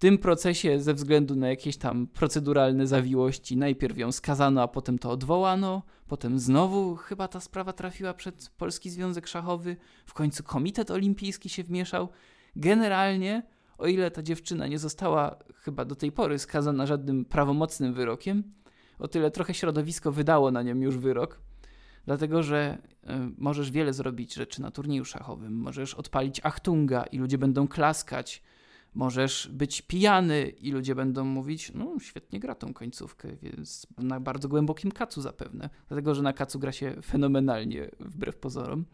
tym 0.00 0.18
procesie 0.18 0.80
ze 0.80 0.94
względu 0.94 1.36
na 1.36 1.48
jakieś 1.48 1.76
tam 1.76 2.06
proceduralne 2.06 2.86
zawiłości 2.86 3.56
najpierw 3.56 3.98
ją 3.98 4.12
skazano, 4.12 4.62
a 4.62 4.68
potem 4.68 4.98
to 4.98 5.10
odwołano, 5.10 5.82
potem 6.08 6.38
znowu 6.38 6.96
chyba 6.96 7.28
ta 7.28 7.40
sprawa 7.40 7.72
trafiła 7.72 8.14
przed 8.14 8.50
Polski 8.56 8.90
Związek 8.90 9.26
Szachowy, 9.26 9.76
w 10.06 10.14
końcu 10.14 10.44
Komitet 10.44 10.90
Olimpijski 10.90 11.48
się 11.48 11.62
wmieszał. 11.62 12.08
Generalnie, 12.56 13.42
o 13.78 13.86
ile 13.86 14.10
ta 14.10 14.22
dziewczyna 14.22 14.66
nie 14.66 14.78
została 14.78 15.36
chyba 15.54 15.84
do 15.84 15.94
tej 15.94 16.12
pory 16.12 16.38
skazana 16.38 16.86
żadnym 16.86 17.24
prawomocnym 17.24 17.94
wyrokiem, 17.94 18.44
o 18.98 19.08
tyle 19.08 19.30
trochę 19.30 19.54
środowisko 19.54 20.12
wydało 20.12 20.50
na 20.50 20.62
nią 20.62 20.76
już 20.76 20.98
wyrok, 20.98 21.40
dlatego 22.04 22.42
że 22.42 22.78
y, 23.04 23.08
możesz 23.38 23.70
wiele 23.70 23.92
zrobić 23.92 24.34
rzeczy 24.34 24.62
na 24.62 24.70
turnieju 24.70 25.04
szachowym, 25.04 25.52
możesz 25.52 25.94
odpalić 25.94 26.40
Achtunga 26.44 27.04
i 27.04 27.18
ludzie 27.18 27.38
będą 27.38 27.68
klaskać, 27.68 28.42
Możesz 28.94 29.48
być 29.52 29.82
pijany 29.82 30.48
i 30.48 30.70
ludzie 30.70 30.94
będą 30.94 31.24
mówić, 31.24 31.72
no 31.74 31.96
świetnie 32.00 32.40
gra 32.40 32.54
tą 32.54 32.74
końcówkę, 32.74 33.36
więc 33.42 33.86
na 33.98 34.20
bardzo 34.20 34.48
głębokim 34.48 34.92
kacu 34.92 35.22
zapewne, 35.22 35.70
dlatego 35.88 36.14
że 36.14 36.22
na 36.22 36.32
kacu 36.32 36.58
gra 36.58 36.72
się 36.72 36.96
fenomenalnie 37.02 37.90
wbrew 38.00 38.36
pozorom. 38.36 38.84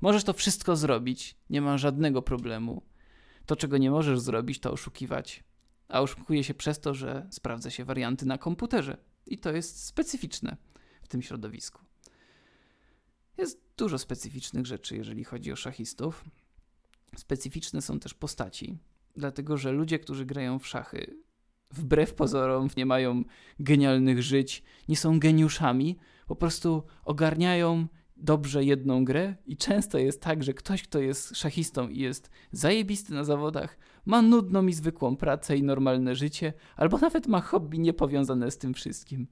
Możesz 0.00 0.24
to 0.24 0.32
wszystko 0.32 0.76
zrobić, 0.76 1.36
nie 1.50 1.60
ma 1.60 1.78
żadnego 1.78 2.22
problemu. 2.22 2.82
To, 3.46 3.56
czego 3.56 3.78
nie 3.78 3.90
możesz 3.90 4.20
zrobić, 4.20 4.60
to 4.60 4.72
oszukiwać. 4.72 5.44
A 5.88 6.00
oszukuje 6.00 6.44
się 6.44 6.54
przez 6.54 6.80
to, 6.80 6.94
że 6.94 7.26
sprawdza 7.30 7.70
się 7.70 7.84
warianty 7.84 8.26
na 8.26 8.38
komputerze. 8.38 8.96
I 9.26 9.38
to 9.38 9.52
jest 9.52 9.84
specyficzne 9.84 10.56
w 11.02 11.08
tym 11.08 11.22
środowisku. 11.22 11.80
Jest 13.38 13.60
dużo 13.76 13.98
specyficznych 13.98 14.66
rzeczy, 14.66 14.96
jeżeli 14.96 15.24
chodzi 15.24 15.52
o 15.52 15.56
szachistów. 15.56 16.24
Specyficzne 17.16 17.82
są 17.82 18.00
też 18.00 18.14
postaci 18.14 18.78
dlatego 19.18 19.56
że 19.56 19.72
ludzie, 19.72 19.98
którzy 19.98 20.26
grają 20.26 20.58
w 20.58 20.66
szachy, 20.66 21.16
wbrew 21.70 22.14
pozorom 22.14 22.68
nie 22.76 22.86
mają 22.86 23.24
genialnych 23.60 24.22
żyć, 24.22 24.62
nie 24.88 24.96
są 24.96 25.18
geniuszami, 25.18 25.98
po 26.26 26.36
prostu 26.36 26.82
ogarniają 27.04 27.86
dobrze 28.16 28.64
jedną 28.64 29.04
grę 29.04 29.34
i 29.46 29.56
często 29.56 29.98
jest 29.98 30.22
tak, 30.22 30.42
że 30.42 30.54
ktoś, 30.54 30.82
kto 30.82 30.98
jest 30.98 31.36
szachistą 31.36 31.88
i 31.88 31.98
jest 31.98 32.30
zajebisty 32.52 33.14
na 33.14 33.24
zawodach, 33.24 33.78
ma 34.06 34.22
nudną 34.22 34.66
i 34.66 34.72
zwykłą 34.72 35.16
pracę 35.16 35.56
i 35.56 35.62
normalne 35.62 36.16
życie, 36.16 36.52
albo 36.76 36.98
nawet 36.98 37.26
ma 37.26 37.40
hobby 37.40 37.78
niepowiązane 37.78 38.50
z 38.50 38.58
tym 38.58 38.74
wszystkim. 38.74 39.26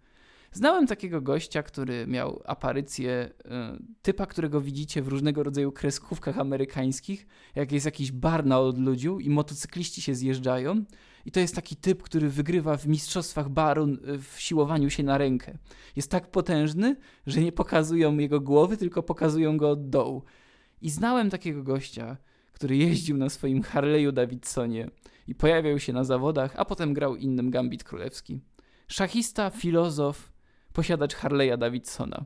Znałem 0.57 0.87
takiego 0.87 1.21
gościa, 1.21 1.63
który 1.63 2.07
miał 2.07 2.43
aparycję 2.45 3.31
y, 3.41 3.51
typa, 4.03 4.27
którego 4.27 4.61
widzicie 4.61 5.03
w 5.03 5.09
różnego 5.09 5.43
rodzaju 5.43 5.73
kreskówkach 5.73 6.39
amerykańskich, 6.39 7.27
jak 7.55 7.73
jest 7.73 7.87
jakiś 7.87 8.13
bar 8.13 8.47
na 8.47 8.61
odludziu 8.61 9.21
i 9.21 9.31
motocykliści 9.31 10.03
się 10.03 10.15
zjeżdżają. 10.15 10.85
I 11.27 11.31
to 11.31 11.41
jest 11.41 11.55
taki 11.55 11.77
typ, 11.77 12.03
który 12.03 12.29
wygrywa 12.29 12.77
w 12.77 12.87
mistrzostwach 12.87 13.49
baru 13.49 13.85
e, 13.85 14.19
w 14.19 14.41
siłowaniu 14.41 14.91
się 14.91 15.03
na 15.03 15.19
rękę. 15.19 15.59
Jest 15.97 16.11
tak 16.11 16.31
potężny, 16.31 16.97
że 17.27 17.41
nie 17.41 17.53
pokazują 17.53 18.19
jego 18.19 18.41
głowy, 18.41 18.77
tylko 18.77 19.03
pokazują 19.03 19.57
go 19.57 19.71
od 19.71 19.89
dołu. 19.89 20.23
I 20.83 20.91
znałem 20.91 21.31
takiego 21.31 21.63
gościa, 21.63 22.17
który 22.53 22.77
jeździł 22.77 23.17
na 23.17 23.29
swoim 23.29 23.63
Harley'u 23.63 24.13
Davidsonie 24.13 24.91
i 25.27 25.35
pojawiał 25.35 25.79
się 25.79 25.93
na 25.93 26.05
zawodach, 26.05 26.55
a 26.57 26.65
potem 26.65 26.95
grał 26.95 27.17
innym 27.17 27.51
Gambit 27.51 27.85
Królewski. 27.85 28.41
Szachista, 28.89 29.51
filozof, 29.51 30.36
posiadacz 30.77 31.15
Harley'a 31.15 31.59
Davidsona. 31.59 32.25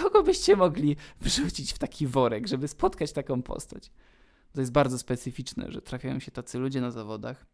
Kogo 0.00 0.22
byście 0.22 0.56
mogli 0.56 0.96
wrzucić 1.20 1.72
w 1.72 1.78
taki 1.78 2.06
worek, 2.06 2.46
żeby 2.46 2.68
spotkać 2.68 3.12
taką 3.12 3.42
postać? 3.42 3.90
To 4.52 4.60
jest 4.60 4.72
bardzo 4.72 4.98
specyficzne, 4.98 5.72
że 5.72 5.82
trafiają 5.82 6.20
się 6.20 6.30
tacy 6.30 6.58
ludzie 6.58 6.80
na 6.80 6.90
zawodach. 6.90 7.46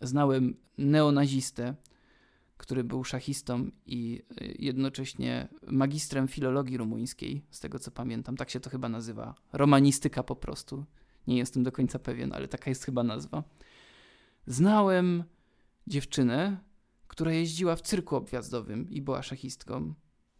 Znałem 0.00 0.56
neonazistę, 0.78 1.74
który 2.56 2.84
był 2.84 3.04
szachistą 3.04 3.70
i 3.86 4.22
y, 4.42 4.56
jednocześnie 4.58 5.48
magistrem 5.66 6.28
filologii 6.28 6.76
rumuńskiej, 6.76 7.44
z 7.50 7.60
tego 7.60 7.78
co 7.78 7.90
pamiętam. 7.90 8.36
Tak 8.36 8.50
się 8.50 8.60
to 8.60 8.70
chyba 8.70 8.88
nazywa. 8.88 9.34
Romanistyka 9.52 10.22
po 10.22 10.36
prostu. 10.36 10.84
Nie 11.26 11.36
jestem 11.36 11.62
do 11.62 11.72
końca 11.72 11.98
pewien, 11.98 12.32
ale 12.32 12.48
taka 12.48 12.70
jest 12.70 12.84
chyba 12.84 13.02
nazwa. 13.02 13.44
Znałem 14.46 15.24
dziewczynę, 15.86 16.67
która 17.08 17.32
jeździła 17.32 17.76
w 17.76 17.82
cyrku 17.82 18.16
objazdowym 18.16 18.90
i 18.90 19.02
była 19.02 19.22
szachistką. 19.22 19.94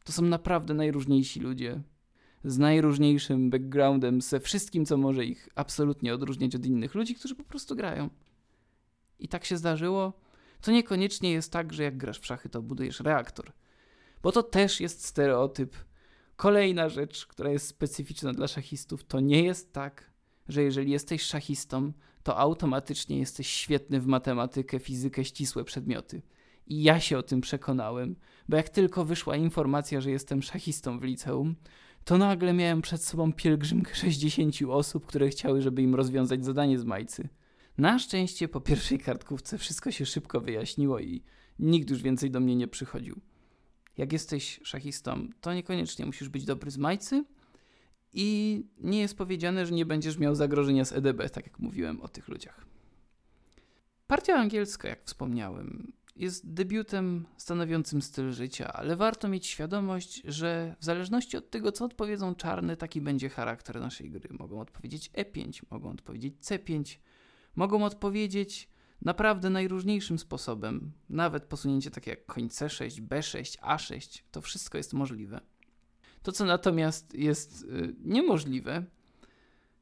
To 0.04 0.12
są 0.12 0.22
naprawdę 0.22 0.74
najróżniejsi 0.74 1.40
ludzie. 1.40 1.82
Z 2.44 2.58
najróżniejszym 2.58 3.50
backgroundem, 3.50 4.20
ze 4.20 4.40
wszystkim, 4.40 4.86
co 4.86 4.96
może 4.96 5.24
ich 5.24 5.48
absolutnie 5.54 6.14
odróżniać 6.14 6.54
od 6.54 6.66
innych 6.66 6.94
ludzi, 6.94 7.14
którzy 7.14 7.34
po 7.34 7.44
prostu 7.44 7.76
grają. 7.76 8.10
I 9.18 9.28
tak 9.28 9.44
się 9.44 9.56
zdarzyło. 9.56 10.12
To 10.60 10.70
niekoniecznie 10.72 11.30
jest 11.30 11.52
tak, 11.52 11.72
że 11.72 11.82
jak 11.82 11.96
grasz 11.96 12.18
w 12.18 12.26
szachy, 12.26 12.48
to 12.48 12.62
budujesz 12.62 13.00
reaktor. 13.00 13.52
Bo 14.22 14.32
to 14.32 14.42
też 14.42 14.80
jest 14.80 15.04
stereotyp. 15.04 15.76
Kolejna 16.36 16.88
rzecz, 16.88 17.26
która 17.26 17.50
jest 17.50 17.66
specyficzna 17.66 18.32
dla 18.32 18.48
szachistów, 18.48 19.04
to 19.04 19.20
nie 19.20 19.42
jest 19.42 19.72
tak, 19.72 20.10
że 20.48 20.62
jeżeli 20.62 20.90
jesteś 20.90 21.22
szachistą, 21.22 21.92
to 22.22 22.36
automatycznie 22.36 23.18
jesteś 23.18 23.46
świetny 23.46 24.00
w 24.00 24.06
matematykę, 24.06 24.78
fizykę, 24.78 25.24
ścisłe 25.24 25.64
przedmioty. 25.64 26.22
I 26.68 26.82
ja 26.82 27.00
się 27.00 27.18
o 27.18 27.22
tym 27.22 27.40
przekonałem, 27.40 28.16
bo 28.48 28.56
jak 28.56 28.68
tylko 28.68 29.04
wyszła 29.04 29.36
informacja, 29.36 30.00
że 30.00 30.10
jestem 30.10 30.42
szachistą 30.42 30.98
w 30.98 31.02
liceum, 31.02 31.56
to 32.04 32.18
nagle 32.18 32.52
miałem 32.52 32.82
przed 32.82 33.04
sobą 33.04 33.32
pielgrzymkę 33.32 33.94
60 33.94 34.54
osób, 34.68 35.06
które 35.06 35.28
chciały, 35.28 35.62
żeby 35.62 35.82
im 35.82 35.94
rozwiązać 35.94 36.44
zadanie 36.44 36.78
z 36.78 36.84
majcy. 36.84 37.28
Na 37.78 37.98
szczęście 37.98 38.48
po 38.48 38.60
pierwszej 38.60 38.98
kartkówce 38.98 39.58
wszystko 39.58 39.90
się 39.90 40.06
szybko 40.06 40.40
wyjaśniło 40.40 40.98
i 40.98 41.22
nikt 41.58 41.90
już 41.90 42.02
więcej 42.02 42.30
do 42.30 42.40
mnie 42.40 42.56
nie 42.56 42.68
przychodził. 42.68 43.20
Jak 43.96 44.12
jesteś 44.12 44.60
szachistą, 44.62 45.28
to 45.40 45.54
niekoniecznie 45.54 46.06
musisz 46.06 46.28
być 46.28 46.44
dobry 46.44 46.70
z 46.70 46.78
majcy 46.78 47.24
i 48.12 48.62
nie 48.80 49.00
jest 49.00 49.16
powiedziane, 49.16 49.66
że 49.66 49.74
nie 49.74 49.86
będziesz 49.86 50.18
miał 50.18 50.34
zagrożenia 50.34 50.84
z 50.84 50.92
EDB, 50.92 51.30
tak 51.30 51.46
jak 51.46 51.58
mówiłem 51.58 52.00
o 52.00 52.08
tych 52.08 52.28
ludziach. 52.28 52.66
Partia 54.06 54.34
angielska, 54.34 54.88
jak 54.88 55.04
wspomniałem, 55.04 55.92
jest 56.18 56.52
debiutem 56.52 57.26
stanowiącym 57.36 58.02
styl 58.02 58.32
życia, 58.32 58.72
ale 58.72 58.96
warto 58.96 59.28
mieć 59.28 59.46
świadomość, 59.46 60.22
że 60.24 60.76
w 60.80 60.84
zależności 60.84 61.36
od 61.36 61.50
tego, 61.50 61.72
co 61.72 61.84
odpowiedzą 61.84 62.34
czarne, 62.34 62.76
taki 62.76 63.00
będzie 63.00 63.28
charakter 63.28 63.80
naszej 63.80 64.10
gry. 64.10 64.28
Mogą 64.38 64.60
odpowiedzieć 64.60 65.10
E5, 65.10 65.62
mogą 65.70 65.90
odpowiedzieć 65.90 66.34
C5, 66.40 66.98
mogą 67.56 67.84
odpowiedzieć 67.84 68.68
naprawdę 69.02 69.50
najróżniejszym 69.50 70.18
sposobem. 70.18 70.92
Nawet 71.08 71.44
posunięcie 71.44 71.90
takie 71.90 72.10
jak 72.10 72.26
koń 72.26 72.48
C6, 72.48 73.02
B6, 73.08 73.58
A6, 73.58 74.22
to 74.30 74.40
wszystko 74.40 74.78
jest 74.78 74.92
możliwe. 74.94 75.40
To, 76.22 76.32
co 76.32 76.44
natomiast 76.44 77.14
jest 77.14 77.62
y, 77.62 77.94
niemożliwe, 78.04 78.84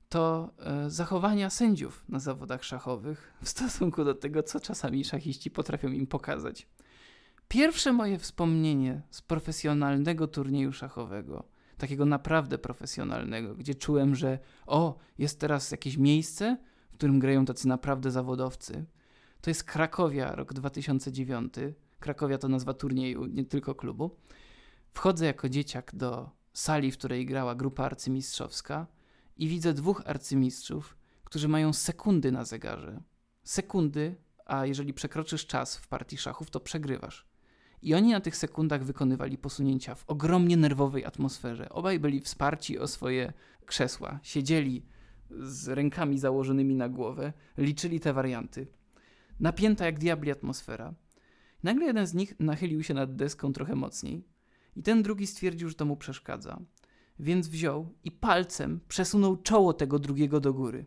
to 0.09 0.51
e, 0.59 0.91
zachowania 0.91 1.51
sędziów 1.51 2.05
na 2.09 2.19
zawodach 2.19 2.65
szachowych 2.65 3.33
w 3.43 3.49
stosunku 3.49 4.05
do 4.05 4.15
tego, 4.15 4.43
co 4.43 4.61
czasami 4.61 5.05
szachiści 5.05 5.51
potrafią 5.51 5.89
im 5.89 6.07
pokazać. 6.07 6.69
Pierwsze 7.49 7.93
moje 7.93 8.19
wspomnienie 8.19 9.03
z 9.11 9.23
profesjonalnego 9.23 10.27
turnieju 10.27 10.73
szachowego, 10.73 11.45
takiego 11.79 12.05
naprawdę 12.07 12.59
profesjonalnego, 12.59 13.55
gdzie 13.55 13.75
czułem, 13.75 14.15
że 14.15 14.39
o, 14.67 14.99
jest 15.19 15.41
teraz 15.41 15.71
jakieś 15.71 15.97
miejsce, 15.97 16.57
którym 16.93 17.19
grają 17.19 17.45
tacy 17.45 17.69
naprawdę 17.69 18.11
zawodowcy. 18.11 18.85
To 19.41 19.51
jest 19.51 19.65
Krakowia, 19.65 20.35
rok 20.35 20.53
2009. 20.53 21.55
Krakowia 22.01 22.39
to 22.39 22.49
nazwa 22.49 22.75
turnieju, 22.75 23.27
nie 23.27 23.45
tylko 23.45 23.75
klubu. 23.75 24.17
Wchodzę 24.93 25.27
jako 25.27 25.49
dzieciak 25.49 25.95
do 25.95 26.31
sali, 26.53 26.93
w 26.93 26.99
której 26.99 27.27
grała 27.27 27.55
grupa 27.55 27.85
arcymistrzowska 27.85 28.87
i 29.37 29.49
widzę 29.49 29.75
dwóch 29.75 30.02
arcymistrzów, 30.07 30.97
którzy 31.25 31.49
mają 31.49 31.73
sekundy 31.73 32.33
na 32.33 32.45
zegarze. 32.45 33.02
Sekundy, 33.45 34.16
a 34.47 34.66
jeżeli 34.66 34.95
przekroczysz 34.95 35.47
czas 35.47 35.76
w 35.76 35.88
partii 35.88 36.16
szachów, 36.16 36.50
to 36.50 36.61
przegrywasz. 36.61 37.26
I 37.83 37.95
oni 37.95 38.12
na 38.12 38.21
tych 38.21 38.37
sekundach 38.37 38.85
wykonywali 38.85 39.38
posunięcia 39.38 39.95
w 39.95 40.05
ogromnie 40.07 40.57
nerwowej 40.57 41.05
atmosferze. 41.05 41.69
Obaj 41.69 42.00
byli 42.00 42.21
wsparci 42.21 42.78
o 42.78 42.88
swoje 42.88 43.33
krzesła. 43.66 44.21
Siedzieli 44.23 44.87
z 45.31 45.69
rękami 45.69 46.19
założonymi 46.19 46.75
na 46.75 46.88
głowę, 46.88 47.33
liczyli 47.59 48.00
te 48.00 48.12
warianty. 48.12 48.66
Napięta 49.40 49.87
jak 49.87 49.99
diabli 49.99 50.31
atmosfera. 50.31 50.95
Nagle 51.62 51.87
jeden 51.87 52.07
z 52.07 52.14
nich 52.14 52.35
nachylił 52.40 52.83
się 52.83 52.95
nad 52.95 53.16
deską 53.16 53.52
trochę 53.52 53.75
mocniej 53.75 54.25
i 54.76 54.83
ten 54.83 55.02
drugi 55.02 55.26
stwierdził, 55.26 55.69
że 55.69 55.75
to 55.75 55.85
mu 55.85 55.97
przeszkadza. 55.97 56.61
Więc 57.19 57.49
wziął 57.49 57.95
i 58.05 58.11
palcem 58.11 58.81
przesunął 58.89 59.37
czoło 59.37 59.73
tego 59.73 59.99
drugiego 59.99 60.41
do 60.41 60.53
góry. 60.53 60.87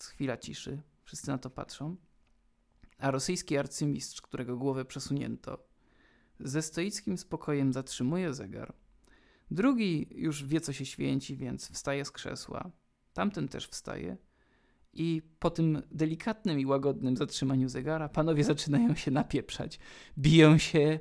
Chwila 0.00 0.36
ciszy, 0.36 0.82
wszyscy 1.04 1.28
na 1.28 1.38
to 1.38 1.50
patrzą. 1.50 1.96
A 2.98 3.10
rosyjski 3.10 3.56
arcymistrz, 3.56 4.20
którego 4.20 4.56
głowę 4.56 4.84
przesunięto, 4.84 5.66
ze 6.40 6.62
stoickim 6.62 7.18
spokojem 7.18 7.72
zatrzymuje 7.72 8.34
zegar. 8.34 8.74
Drugi 9.50 10.06
już 10.10 10.44
wie, 10.44 10.60
co 10.60 10.72
się 10.72 10.86
święci, 10.86 11.36
więc 11.36 11.70
wstaje 11.70 12.04
z 12.04 12.10
krzesła. 12.10 12.70
Tamten 13.12 13.48
też 13.48 13.68
wstaje. 13.68 14.16
I 14.92 15.22
po 15.38 15.50
tym 15.50 15.82
delikatnym 15.90 16.60
i 16.60 16.66
łagodnym 16.66 17.16
zatrzymaniu 17.16 17.68
zegara 17.68 18.08
panowie 18.08 18.44
zaczynają 18.44 18.94
się 18.94 19.10
napieprzać. 19.10 19.78
Biją 20.18 20.58
się, 20.58 21.00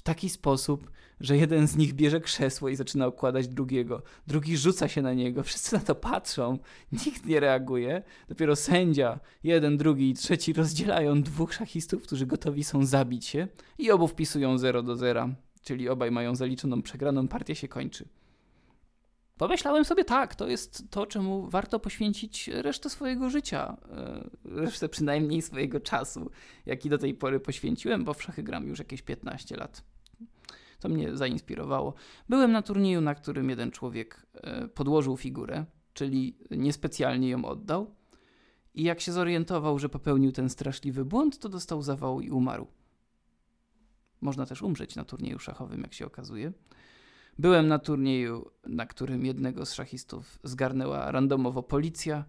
w 0.00 0.02
taki 0.02 0.28
sposób, 0.28 0.90
że 1.20 1.36
jeden 1.36 1.68
z 1.68 1.76
nich 1.76 1.92
bierze 1.94 2.20
krzesło 2.20 2.68
i 2.68 2.76
zaczyna 2.76 3.08
układać 3.08 3.48
drugiego, 3.48 4.02
drugi 4.26 4.56
rzuca 4.56 4.88
się 4.88 5.02
na 5.02 5.14
niego, 5.14 5.42
wszyscy 5.42 5.74
na 5.74 5.80
to 5.80 5.94
patrzą, 5.94 6.58
nikt 6.92 7.26
nie 7.26 7.40
reaguje. 7.40 8.02
Dopiero 8.28 8.56
sędzia, 8.56 9.20
jeden, 9.44 9.76
drugi 9.76 10.10
i 10.10 10.14
trzeci 10.14 10.52
rozdzielają 10.52 11.22
dwóch 11.22 11.54
szachistów, 11.54 12.02
którzy 12.02 12.26
gotowi 12.26 12.64
są 12.64 12.84
zabić 12.84 13.26
się 13.26 13.48
i 13.78 13.90
obu 13.90 14.08
wpisują 14.08 14.58
0 14.58 14.82
do 14.82 14.96
0, 14.96 15.28
czyli 15.62 15.88
obaj 15.88 16.10
mają 16.10 16.34
zaliczoną 16.34 16.82
przegraną, 16.82 17.28
partia 17.28 17.54
się 17.54 17.68
kończy. 17.68 18.08
Pomyślałem 19.40 19.84
sobie, 19.84 20.04
tak, 20.04 20.34
to 20.34 20.48
jest 20.48 20.90
to, 20.90 21.06
czemu 21.06 21.48
warto 21.48 21.80
poświęcić 21.80 22.48
resztę 22.48 22.90
swojego 22.90 23.30
życia, 23.30 23.76
e, 23.92 24.30
resztę 24.44 24.88
przynajmniej 24.88 25.42
swojego 25.42 25.80
czasu, 25.80 26.30
jaki 26.66 26.88
do 26.88 26.98
tej 26.98 27.14
pory 27.14 27.40
poświęciłem, 27.40 28.04
bo 28.04 28.14
w 28.14 28.22
szachy 28.22 28.42
gram 28.42 28.66
już 28.66 28.78
jakieś 28.78 29.02
15 29.02 29.56
lat. 29.56 29.82
To 30.80 30.88
mnie 30.88 31.16
zainspirowało. 31.16 31.94
Byłem 32.28 32.52
na 32.52 32.62
turnieju, 32.62 33.00
na 33.00 33.14
którym 33.14 33.50
jeden 33.50 33.70
człowiek 33.70 34.26
e, 34.34 34.68
podłożył 34.68 35.16
figurę, 35.16 35.64
czyli 35.94 36.38
niespecjalnie 36.50 37.28
ją 37.28 37.44
oddał. 37.44 37.94
I 38.74 38.82
jak 38.82 39.00
się 39.00 39.12
zorientował, 39.12 39.78
że 39.78 39.88
popełnił 39.88 40.32
ten 40.32 40.50
straszliwy 40.50 41.04
błąd, 41.04 41.38
to 41.38 41.48
dostał 41.48 41.82
zawału 41.82 42.20
i 42.20 42.30
umarł. 42.30 42.66
Można 44.20 44.46
też 44.46 44.62
umrzeć 44.62 44.96
na 44.96 45.04
turnieju 45.04 45.38
szachowym, 45.38 45.80
jak 45.80 45.94
się 45.94 46.06
okazuje. 46.06 46.52
Byłem 47.40 47.68
na 47.68 47.78
turnieju, 47.78 48.50
na 48.66 48.86
którym 48.86 49.26
jednego 49.26 49.66
z 49.66 49.72
szachistów 49.72 50.38
zgarnęła 50.44 51.10
randomowo 51.10 51.62
policja. 51.62 52.24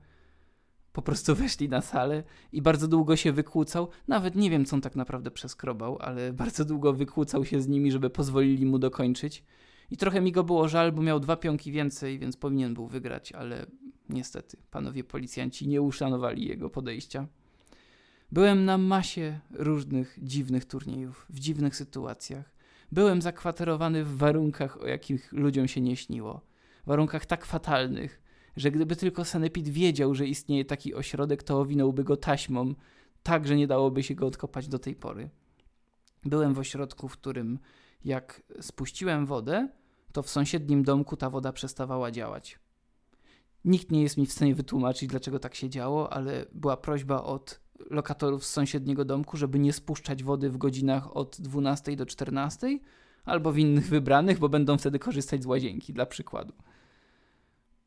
Po 0.94 1.02
prostu 1.02 1.36
weszli 1.42 1.70
na 1.70 1.82
salę 1.82 2.24
i 2.52 2.62
bardzo 2.62 2.88
długo 2.88 3.16
się 3.16 3.32
wykłócał. 3.32 3.90
Nawet 4.08 4.36
nie 4.36 4.50
wiem, 4.50 4.66
co 4.66 4.76
on 4.76 4.82
tak 4.82 4.96
naprawdę 4.96 5.32
przeskrobał, 5.32 5.98
ale 6.00 6.34
bardzo 6.34 6.66
długo 6.66 6.94
wykłócał 6.94 7.46
się 7.46 7.62
z 7.62 7.68
nimi, 7.68 7.92
żeby 7.92 8.10
pozwolili 8.10 8.66
mu 8.66 8.80
dokończyć. 8.80 9.44
I 9.90 9.98
trochę 9.98 10.22
mi 10.22 10.32
go 10.32 10.44
było 10.44 10.68
żal, 10.68 10.92
bo 10.92 11.02
miał 11.02 11.20
dwa 11.20 11.36
pionki 11.36 11.72
więcej, 11.72 12.20
więc 12.20 12.38
powinien 12.38 12.74
był 12.74 12.88
wygrać, 12.88 13.32
ale 13.32 13.66
niestety 14.10 14.58
panowie 14.72 15.04
policjanci 15.04 15.68
nie 15.68 15.82
uszanowali 15.82 16.48
jego 16.48 16.70
podejścia. 16.70 17.28
Byłem 18.32 18.66
na 18.66 18.78
masie 18.78 19.40
różnych 19.52 20.18
dziwnych 20.22 20.66
turniejów, 20.66 21.26
w 21.30 21.40
dziwnych 21.40 21.76
sytuacjach. 21.76 22.61
Byłem 22.92 23.22
zakwaterowany 23.22 24.04
w 24.04 24.18
warunkach, 24.18 24.82
o 24.82 24.88
jakich 24.88 25.32
ludziom 25.32 25.68
się 25.68 25.82
nie 25.82 25.96
śniło. 25.96 26.42
Warunkach 26.86 27.26
tak 27.26 27.46
fatalnych, 27.46 28.22
że 28.56 28.72
gdyby 28.72 28.96
tylko 28.96 29.26
Sanepid 29.26 29.70
wiedział, 29.70 30.16
że 30.16 30.28
istnieje 30.28 30.66
taki 30.66 30.96
ośrodek, 30.96 31.44
to 31.44 31.60
owinąłby 31.60 32.04
go 32.04 32.18
taśmą, 32.18 32.76
tak, 33.24 33.48
że 33.48 33.56
nie 33.56 33.68
dałoby 33.68 34.04
się 34.04 34.16
go 34.16 34.28
odkopać 34.28 34.68
do 34.68 34.80
tej 34.80 34.96
pory. 34.96 35.30
Byłem 36.26 36.54
w 36.54 36.60
ośrodku, 36.60 37.08
w 37.08 37.18
którym 37.18 37.60
jak 38.06 38.42
spuściłem 38.62 39.26
wodę, 39.26 39.70
to 40.12 40.24
w 40.24 40.30
sąsiednim 40.30 40.84
domku 40.84 41.18
ta 41.18 41.30
woda 41.30 41.54
przestawała 41.54 42.12
działać. 42.12 42.60
Nikt 43.66 43.92
nie 43.92 44.02
jest 44.02 44.18
mi 44.18 44.26
w 44.26 44.32
stanie 44.32 44.56
wytłumaczyć, 44.56 45.10
dlaczego 45.10 45.40
tak 45.40 45.56
się 45.56 45.70
działo, 45.70 46.14
ale 46.14 46.46
była 46.52 46.78
prośba 46.78 47.24
od 47.24 47.60
lokatorów 47.90 48.46
z 48.46 48.50
sąsiedniego 48.50 49.06
domku, 49.06 49.38
żeby 49.38 49.60
nie 49.60 49.74
spuszczać 49.74 50.24
wody 50.24 50.50
w 50.50 50.58
godzinach 50.58 51.18
od 51.18 51.42
12 51.42 51.96
do 51.96 52.06
14 52.06 52.80
albo 53.26 53.52
w 53.52 53.58
innych 53.58 53.88
wybranych, 53.88 54.40
bo 54.40 54.50
będą 54.50 54.78
wtedy 54.78 55.00
korzystać 55.00 55.44
z 55.44 55.46
łazienki, 55.46 55.94
dla 55.94 56.06
przykładu. 56.06 56.54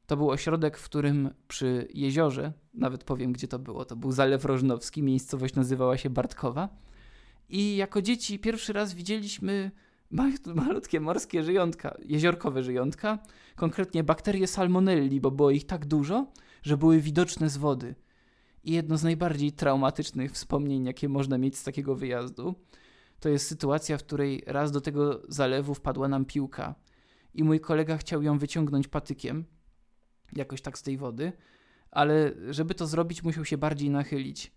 To 0.07 0.17
był 0.17 0.31
ośrodek, 0.31 0.79
w 0.79 0.85
którym 0.85 1.31
przy 1.49 1.89
jeziorze, 1.95 2.53
nawet 2.75 3.05
powiem 3.05 3.33
gdzie 3.33 3.49
to 3.49 3.59
było, 3.59 3.85
to 3.85 3.97
był 3.97 4.13
Zalew 4.13 4.45
Rożnowski, 4.45 5.03
miejscowość 5.03 5.55
nazywała 5.55 5.97
się 5.97 6.11
Bartkowa. 6.11 6.69
I 7.49 7.77
jako 7.77 8.03
dzieci 8.03 8.39
pierwszy 8.39 8.73
raz 8.73 8.95
widzieliśmy 8.95 9.71
malutkie 10.55 11.01
morskie 11.01 11.43
żyjątka, 11.43 11.97
jeziorkowe 12.05 12.63
żyjątka, 12.63 13.19
konkretnie 13.57 14.05
bakterie 14.05 14.47
salmonelli, 14.47 15.21
bo 15.21 15.31
było 15.31 15.51
ich 15.51 15.67
tak 15.67 15.87
dużo, 15.87 16.27
że 16.63 16.77
były 16.77 17.01
widoczne 17.01 17.49
z 17.49 17.57
wody. 17.57 17.95
I 18.65 18.73
jedno 18.73 18.99
z 18.99 19.03
najbardziej 19.03 19.53
traumatycznych 19.53 20.33
wspomnień, 20.33 20.85
jakie 20.85 21.09
można 21.09 21.39
mieć 21.39 21.59
z 21.59 21.65
takiego 21.65 21.95
wyjazdu, 21.95 22.55
to 23.21 23.29
jest 23.29 23.47
sytuacja, 23.47 23.99
w 23.99 24.03
której 24.03 24.43
raz 24.47 24.73
do 24.73 24.81
tego 24.81 25.23
zalewu 25.29 25.75
wpadła 25.75 26.09
nam 26.09 26.25
piłka 26.25 26.75
i 27.35 27.45
mój 27.45 27.61
kolega 27.61 27.97
chciał 27.97 28.23
ją 28.23 28.39
wyciągnąć 28.39 28.89
patykiem, 28.89 29.45
jakoś 30.33 30.63
tak 30.63 30.79
z 30.79 30.83
tej 30.83 30.99
wody, 30.99 31.33
ale 31.91 32.33
żeby 32.51 32.75
to 32.75 32.87
zrobić, 32.87 33.23
musiał 33.23 33.45
się 33.45 33.59
bardziej 33.59 33.91
nachylić. 33.91 34.53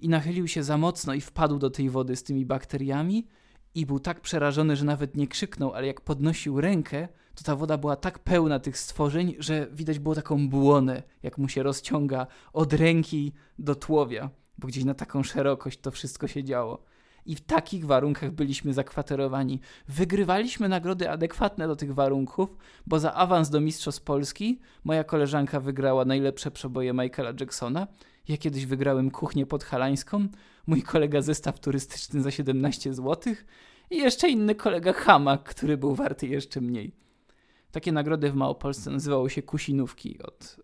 I 0.00 0.08
nachylił 0.08 0.48
się 0.48 0.62
za 0.62 0.78
mocno 0.78 1.14
i 1.14 1.20
wpadł 1.20 1.58
do 1.58 1.70
tej 1.70 1.90
wody 1.90 2.16
z 2.16 2.22
tymi 2.22 2.46
bakteriami 2.46 3.28
i 3.74 3.86
był 3.86 4.00
tak 4.00 4.20
przerażony, 4.20 4.76
że 4.76 4.84
nawet 4.84 5.16
nie 5.16 5.28
krzyknął, 5.28 5.72
ale 5.72 5.86
jak 5.86 6.00
podnosił 6.00 6.60
rękę, 6.60 7.08
to 7.34 7.44
ta 7.44 7.56
woda 7.56 7.78
była 7.78 7.96
tak 7.96 8.18
pełna 8.18 8.58
tych 8.58 8.78
stworzeń, 8.78 9.34
że 9.38 9.66
widać 9.72 9.98
było 9.98 10.14
taką 10.14 10.48
błonę, 10.48 11.02
jak 11.22 11.38
mu 11.38 11.48
się 11.48 11.62
rozciąga 11.62 12.26
od 12.52 12.72
ręki 12.72 13.32
do 13.58 13.74
tłowia, 13.74 14.30
bo 14.58 14.68
gdzieś 14.68 14.84
na 14.84 14.94
taką 14.94 15.22
szerokość 15.22 15.80
to 15.80 15.90
wszystko 15.90 16.26
się 16.28 16.44
działo. 16.44 16.84
I 17.26 17.36
w 17.36 17.40
takich 17.40 17.86
warunkach 17.86 18.30
byliśmy 18.30 18.72
zakwaterowani. 18.72 19.60
Wygrywaliśmy 19.88 20.68
nagrody 20.68 21.10
adekwatne 21.10 21.68
do 21.68 21.76
tych 21.76 21.94
warunków, 21.94 22.56
bo 22.86 22.98
za 22.98 23.14
awans 23.14 23.50
do 23.50 23.60
Mistrzostw 23.60 24.02
Polski 24.02 24.60
moja 24.84 25.04
koleżanka 25.04 25.60
wygrała 25.60 26.04
najlepsze 26.04 26.50
przeboje 26.50 26.92
Michaela 26.92 27.32
Jacksona. 27.40 27.86
Ja 28.28 28.36
kiedyś 28.36 28.66
wygrałem 28.66 29.10
kuchnię 29.10 29.46
podhalańską, 29.46 30.28
mój 30.66 30.82
kolega 30.82 31.22
zestaw 31.22 31.60
turystyczny 31.60 32.22
za 32.22 32.30
17 32.30 32.94
zł 32.94 33.34
i 33.90 33.96
jeszcze 33.96 34.28
inny 34.28 34.54
kolega 34.54 34.92
hamak, 34.92 35.42
który 35.42 35.76
był 35.76 35.94
warty 35.94 36.26
jeszcze 36.26 36.60
mniej. 36.60 36.92
Takie 37.70 37.92
nagrody 37.92 38.30
w 38.30 38.34
Małopolsce 38.34 38.90
nazywało 38.90 39.28
się 39.28 39.42
Kusinówki 39.42 40.22
od 40.22 40.56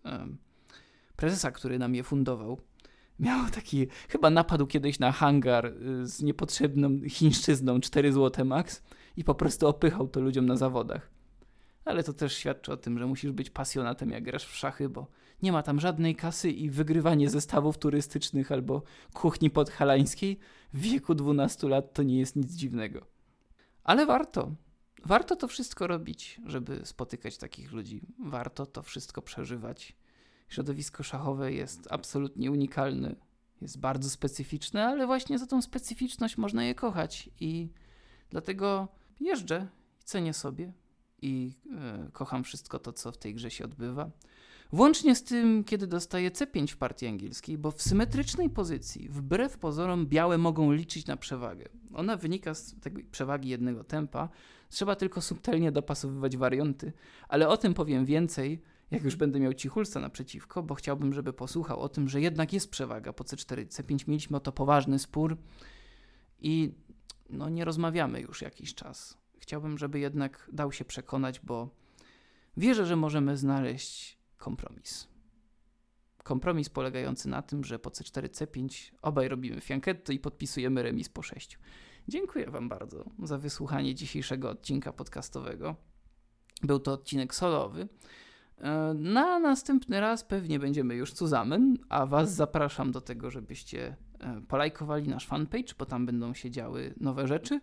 prezesa, 1.15 1.51
który 1.51 1.79
nam 1.79 1.95
je 1.95 2.03
fundował. 2.03 2.61
Miał 3.19 3.49
taki, 3.49 3.87
chyba 4.09 4.29
napadł 4.29 4.67
kiedyś 4.67 4.99
na 4.99 5.11
hangar 5.11 5.65
y, 5.65 6.07
z 6.07 6.21
niepotrzebną 6.21 6.99
chińszczyzną 7.09 7.79
4 7.79 8.13
zł 8.13 8.45
max 8.45 8.83
i 9.17 9.23
po 9.23 9.35
prostu 9.35 9.67
opychał 9.67 10.07
to 10.07 10.21
ludziom 10.21 10.45
na 10.45 10.55
zawodach. 10.55 11.09
Ale 11.85 12.03
to 12.03 12.13
też 12.13 12.37
świadczy 12.37 12.71
o 12.71 12.77
tym, 12.77 12.99
że 12.99 13.07
musisz 13.07 13.31
być 13.31 13.49
pasjonatem 13.49 14.09
jak 14.09 14.23
grasz 14.23 14.45
w 14.45 14.55
szachy, 14.55 14.89
bo 14.89 15.07
nie 15.41 15.51
ma 15.51 15.63
tam 15.63 15.79
żadnej 15.79 16.15
kasy 16.15 16.51
i 16.51 16.69
wygrywanie 16.69 17.29
zestawów 17.29 17.77
turystycznych 17.77 18.51
albo 18.51 18.83
kuchni 19.13 19.49
podhalańskiej 19.49 20.39
w 20.73 20.79
wieku 20.81 21.15
12 21.15 21.67
lat 21.67 21.93
to 21.93 22.03
nie 22.03 22.19
jest 22.19 22.35
nic 22.35 22.51
dziwnego. 22.51 23.05
Ale 23.83 24.05
warto. 24.05 24.51
Warto 25.05 25.35
to 25.35 25.47
wszystko 25.47 25.87
robić, 25.87 26.41
żeby 26.45 26.81
spotykać 26.83 27.37
takich 27.37 27.71
ludzi. 27.71 28.01
Warto 28.19 28.65
to 28.65 28.83
wszystko 28.83 29.21
przeżywać. 29.21 29.95
Środowisko 30.49 31.03
szachowe 31.03 31.53
jest 31.53 31.87
absolutnie 31.91 32.51
unikalne, 32.51 33.15
jest 33.61 33.79
bardzo 33.79 34.09
specyficzne, 34.09 34.87
ale 34.87 35.05
właśnie 35.05 35.39
za 35.39 35.47
tą 35.47 35.61
specyficzność 35.61 36.37
można 36.37 36.63
je 36.63 36.75
kochać 36.75 37.29
i 37.39 37.69
dlatego 38.29 38.87
jeżdżę 39.19 39.67
i 40.01 40.03
cenię 40.03 40.33
sobie 40.33 40.73
i 41.21 41.53
e, 41.77 42.09
kocham 42.13 42.43
wszystko 42.43 42.79
to, 42.79 42.93
co 42.93 43.11
w 43.11 43.17
tej 43.17 43.35
grze 43.35 43.51
się 43.51 43.65
odbywa. 43.65 44.09
Włącznie 44.71 45.15
z 45.15 45.23
tym, 45.23 45.63
kiedy 45.63 45.87
dostaje 45.87 46.31
C5 46.31 46.67
w 46.67 46.77
partii 46.77 47.07
angielskiej, 47.07 47.57
bo 47.57 47.71
w 47.71 47.81
symetrycznej 47.81 48.49
pozycji, 48.49 49.09
wbrew 49.09 49.57
pozorom, 49.57 50.07
białe 50.07 50.37
mogą 50.37 50.71
liczyć 50.71 51.05
na 51.05 51.17
przewagę. 51.17 51.65
Ona 51.93 52.17
wynika 52.17 52.53
z 52.53 52.75
tej 52.79 52.93
przewagi 52.93 53.49
jednego 53.49 53.83
tempa. 53.83 54.29
Trzeba 54.69 54.95
tylko 54.95 55.21
subtelnie 55.21 55.71
dopasowywać 55.71 56.37
warianty, 56.37 56.93
ale 57.27 57.47
o 57.47 57.57
tym 57.57 57.73
powiem 57.73 58.05
więcej, 58.05 58.61
jak 58.91 59.03
już 59.03 59.15
będę 59.15 59.39
miał 59.39 59.53
Cichulca 59.53 59.99
naprzeciwko, 59.99 60.63
bo 60.63 60.75
chciałbym, 60.75 61.13
żeby 61.13 61.33
posłuchał 61.33 61.79
o 61.79 61.89
tym, 61.89 62.09
że 62.09 62.21
jednak 62.21 62.53
jest 62.53 62.71
przewaga 62.71 63.13
po 63.13 63.23
C4, 63.23 63.65
C5. 63.65 64.07
Mieliśmy 64.07 64.37
o 64.37 64.39
to 64.39 64.51
poważny 64.51 64.99
spór 64.99 65.37
i 66.39 66.73
no, 67.29 67.49
nie 67.49 67.65
rozmawiamy 67.65 68.21
już 68.21 68.41
jakiś 68.41 68.75
czas. 68.75 69.17
Chciałbym, 69.39 69.77
żeby 69.77 69.99
jednak 69.99 70.49
dał 70.53 70.71
się 70.71 70.85
przekonać, 70.85 71.39
bo 71.39 71.69
wierzę, 72.57 72.85
że 72.85 72.95
możemy 72.95 73.37
znaleźć 73.37 74.18
kompromis. 74.39 75.07
Kompromis 76.23 76.69
polegający 76.69 77.29
na 77.29 77.41
tym, 77.41 77.63
że 77.63 77.79
po 77.79 77.89
C4, 77.89 78.29
C5 78.29 78.91
obaj 79.01 79.27
robimy 79.27 79.61
fianchetto 79.61 80.13
i 80.13 80.19
podpisujemy 80.19 80.83
remis 80.83 81.09
po 81.09 81.21
6. 81.21 81.59
Dziękuję 82.07 82.49
Wam 82.49 82.69
bardzo 82.69 83.05
za 83.23 83.37
wysłuchanie 83.37 83.95
dzisiejszego 83.95 84.49
odcinka 84.49 84.93
podcastowego. 84.93 85.75
Był 86.63 86.79
to 86.79 86.93
odcinek 86.93 87.35
solowy. 87.35 87.87
E, 88.57 88.93
na 88.93 89.39
następny 89.39 89.99
raz 89.99 90.23
pewnie 90.23 90.59
będziemy 90.59 90.95
już 90.95 91.13
zusammen, 91.13 91.77
a 91.89 92.05
Was 92.05 92.35
zapraszam 92.35 92.91
do 92.91 93.01
tego, 93.01 93.31
żebyście 93.31 93.95
e, 94.19 94.41
polajkowali 94.47 95.07
nasz 95.07 95.27
fanpage, 95.27 95.73
bo 95.79 95.85
tam 95.85 96.05
będą 96.05 96.33
się 96.33 96.51
działy 96.51 96.93
nowe 96.99 97.27
rzeczy 97.27 97.61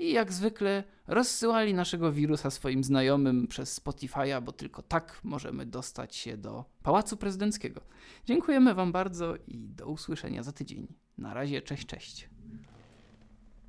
i 0.00 0.12
jak 0.12 0.32
zwykle 0.32 0.84
rozsyłali 1.06 1.74
naszego 1.74 2.12
wirusa 2.12 2.50
swoim 2.50 2.84
znajomym 2.84 3.46
przez 3.46 3.80
Spotify'a, 3.80 4.42
bo 4.42 4.52
tylko 4.52 4.82
tak 4.82 5.20
możemy 5.24 5.66
dostać 5.66 6.16
się 6.16 6.36
do 6.36 6.64
Pałacu 6.82 7.16
Prezydenckiego. 7.16 7.80
Dziękujemy 8.26 8.74
Wam 8.74 8.92
bardzo 8.92 9.36
i 9.36 9.68
do 9.68 9.86
usłyszenia 9.86 10.42
za 10.42 10.52
tydzień. 10.52 10.86
Na 11.18 11.34
razie, 11.34 11.62
cześć, 11.62 11.86
cześć. 11.86 12.29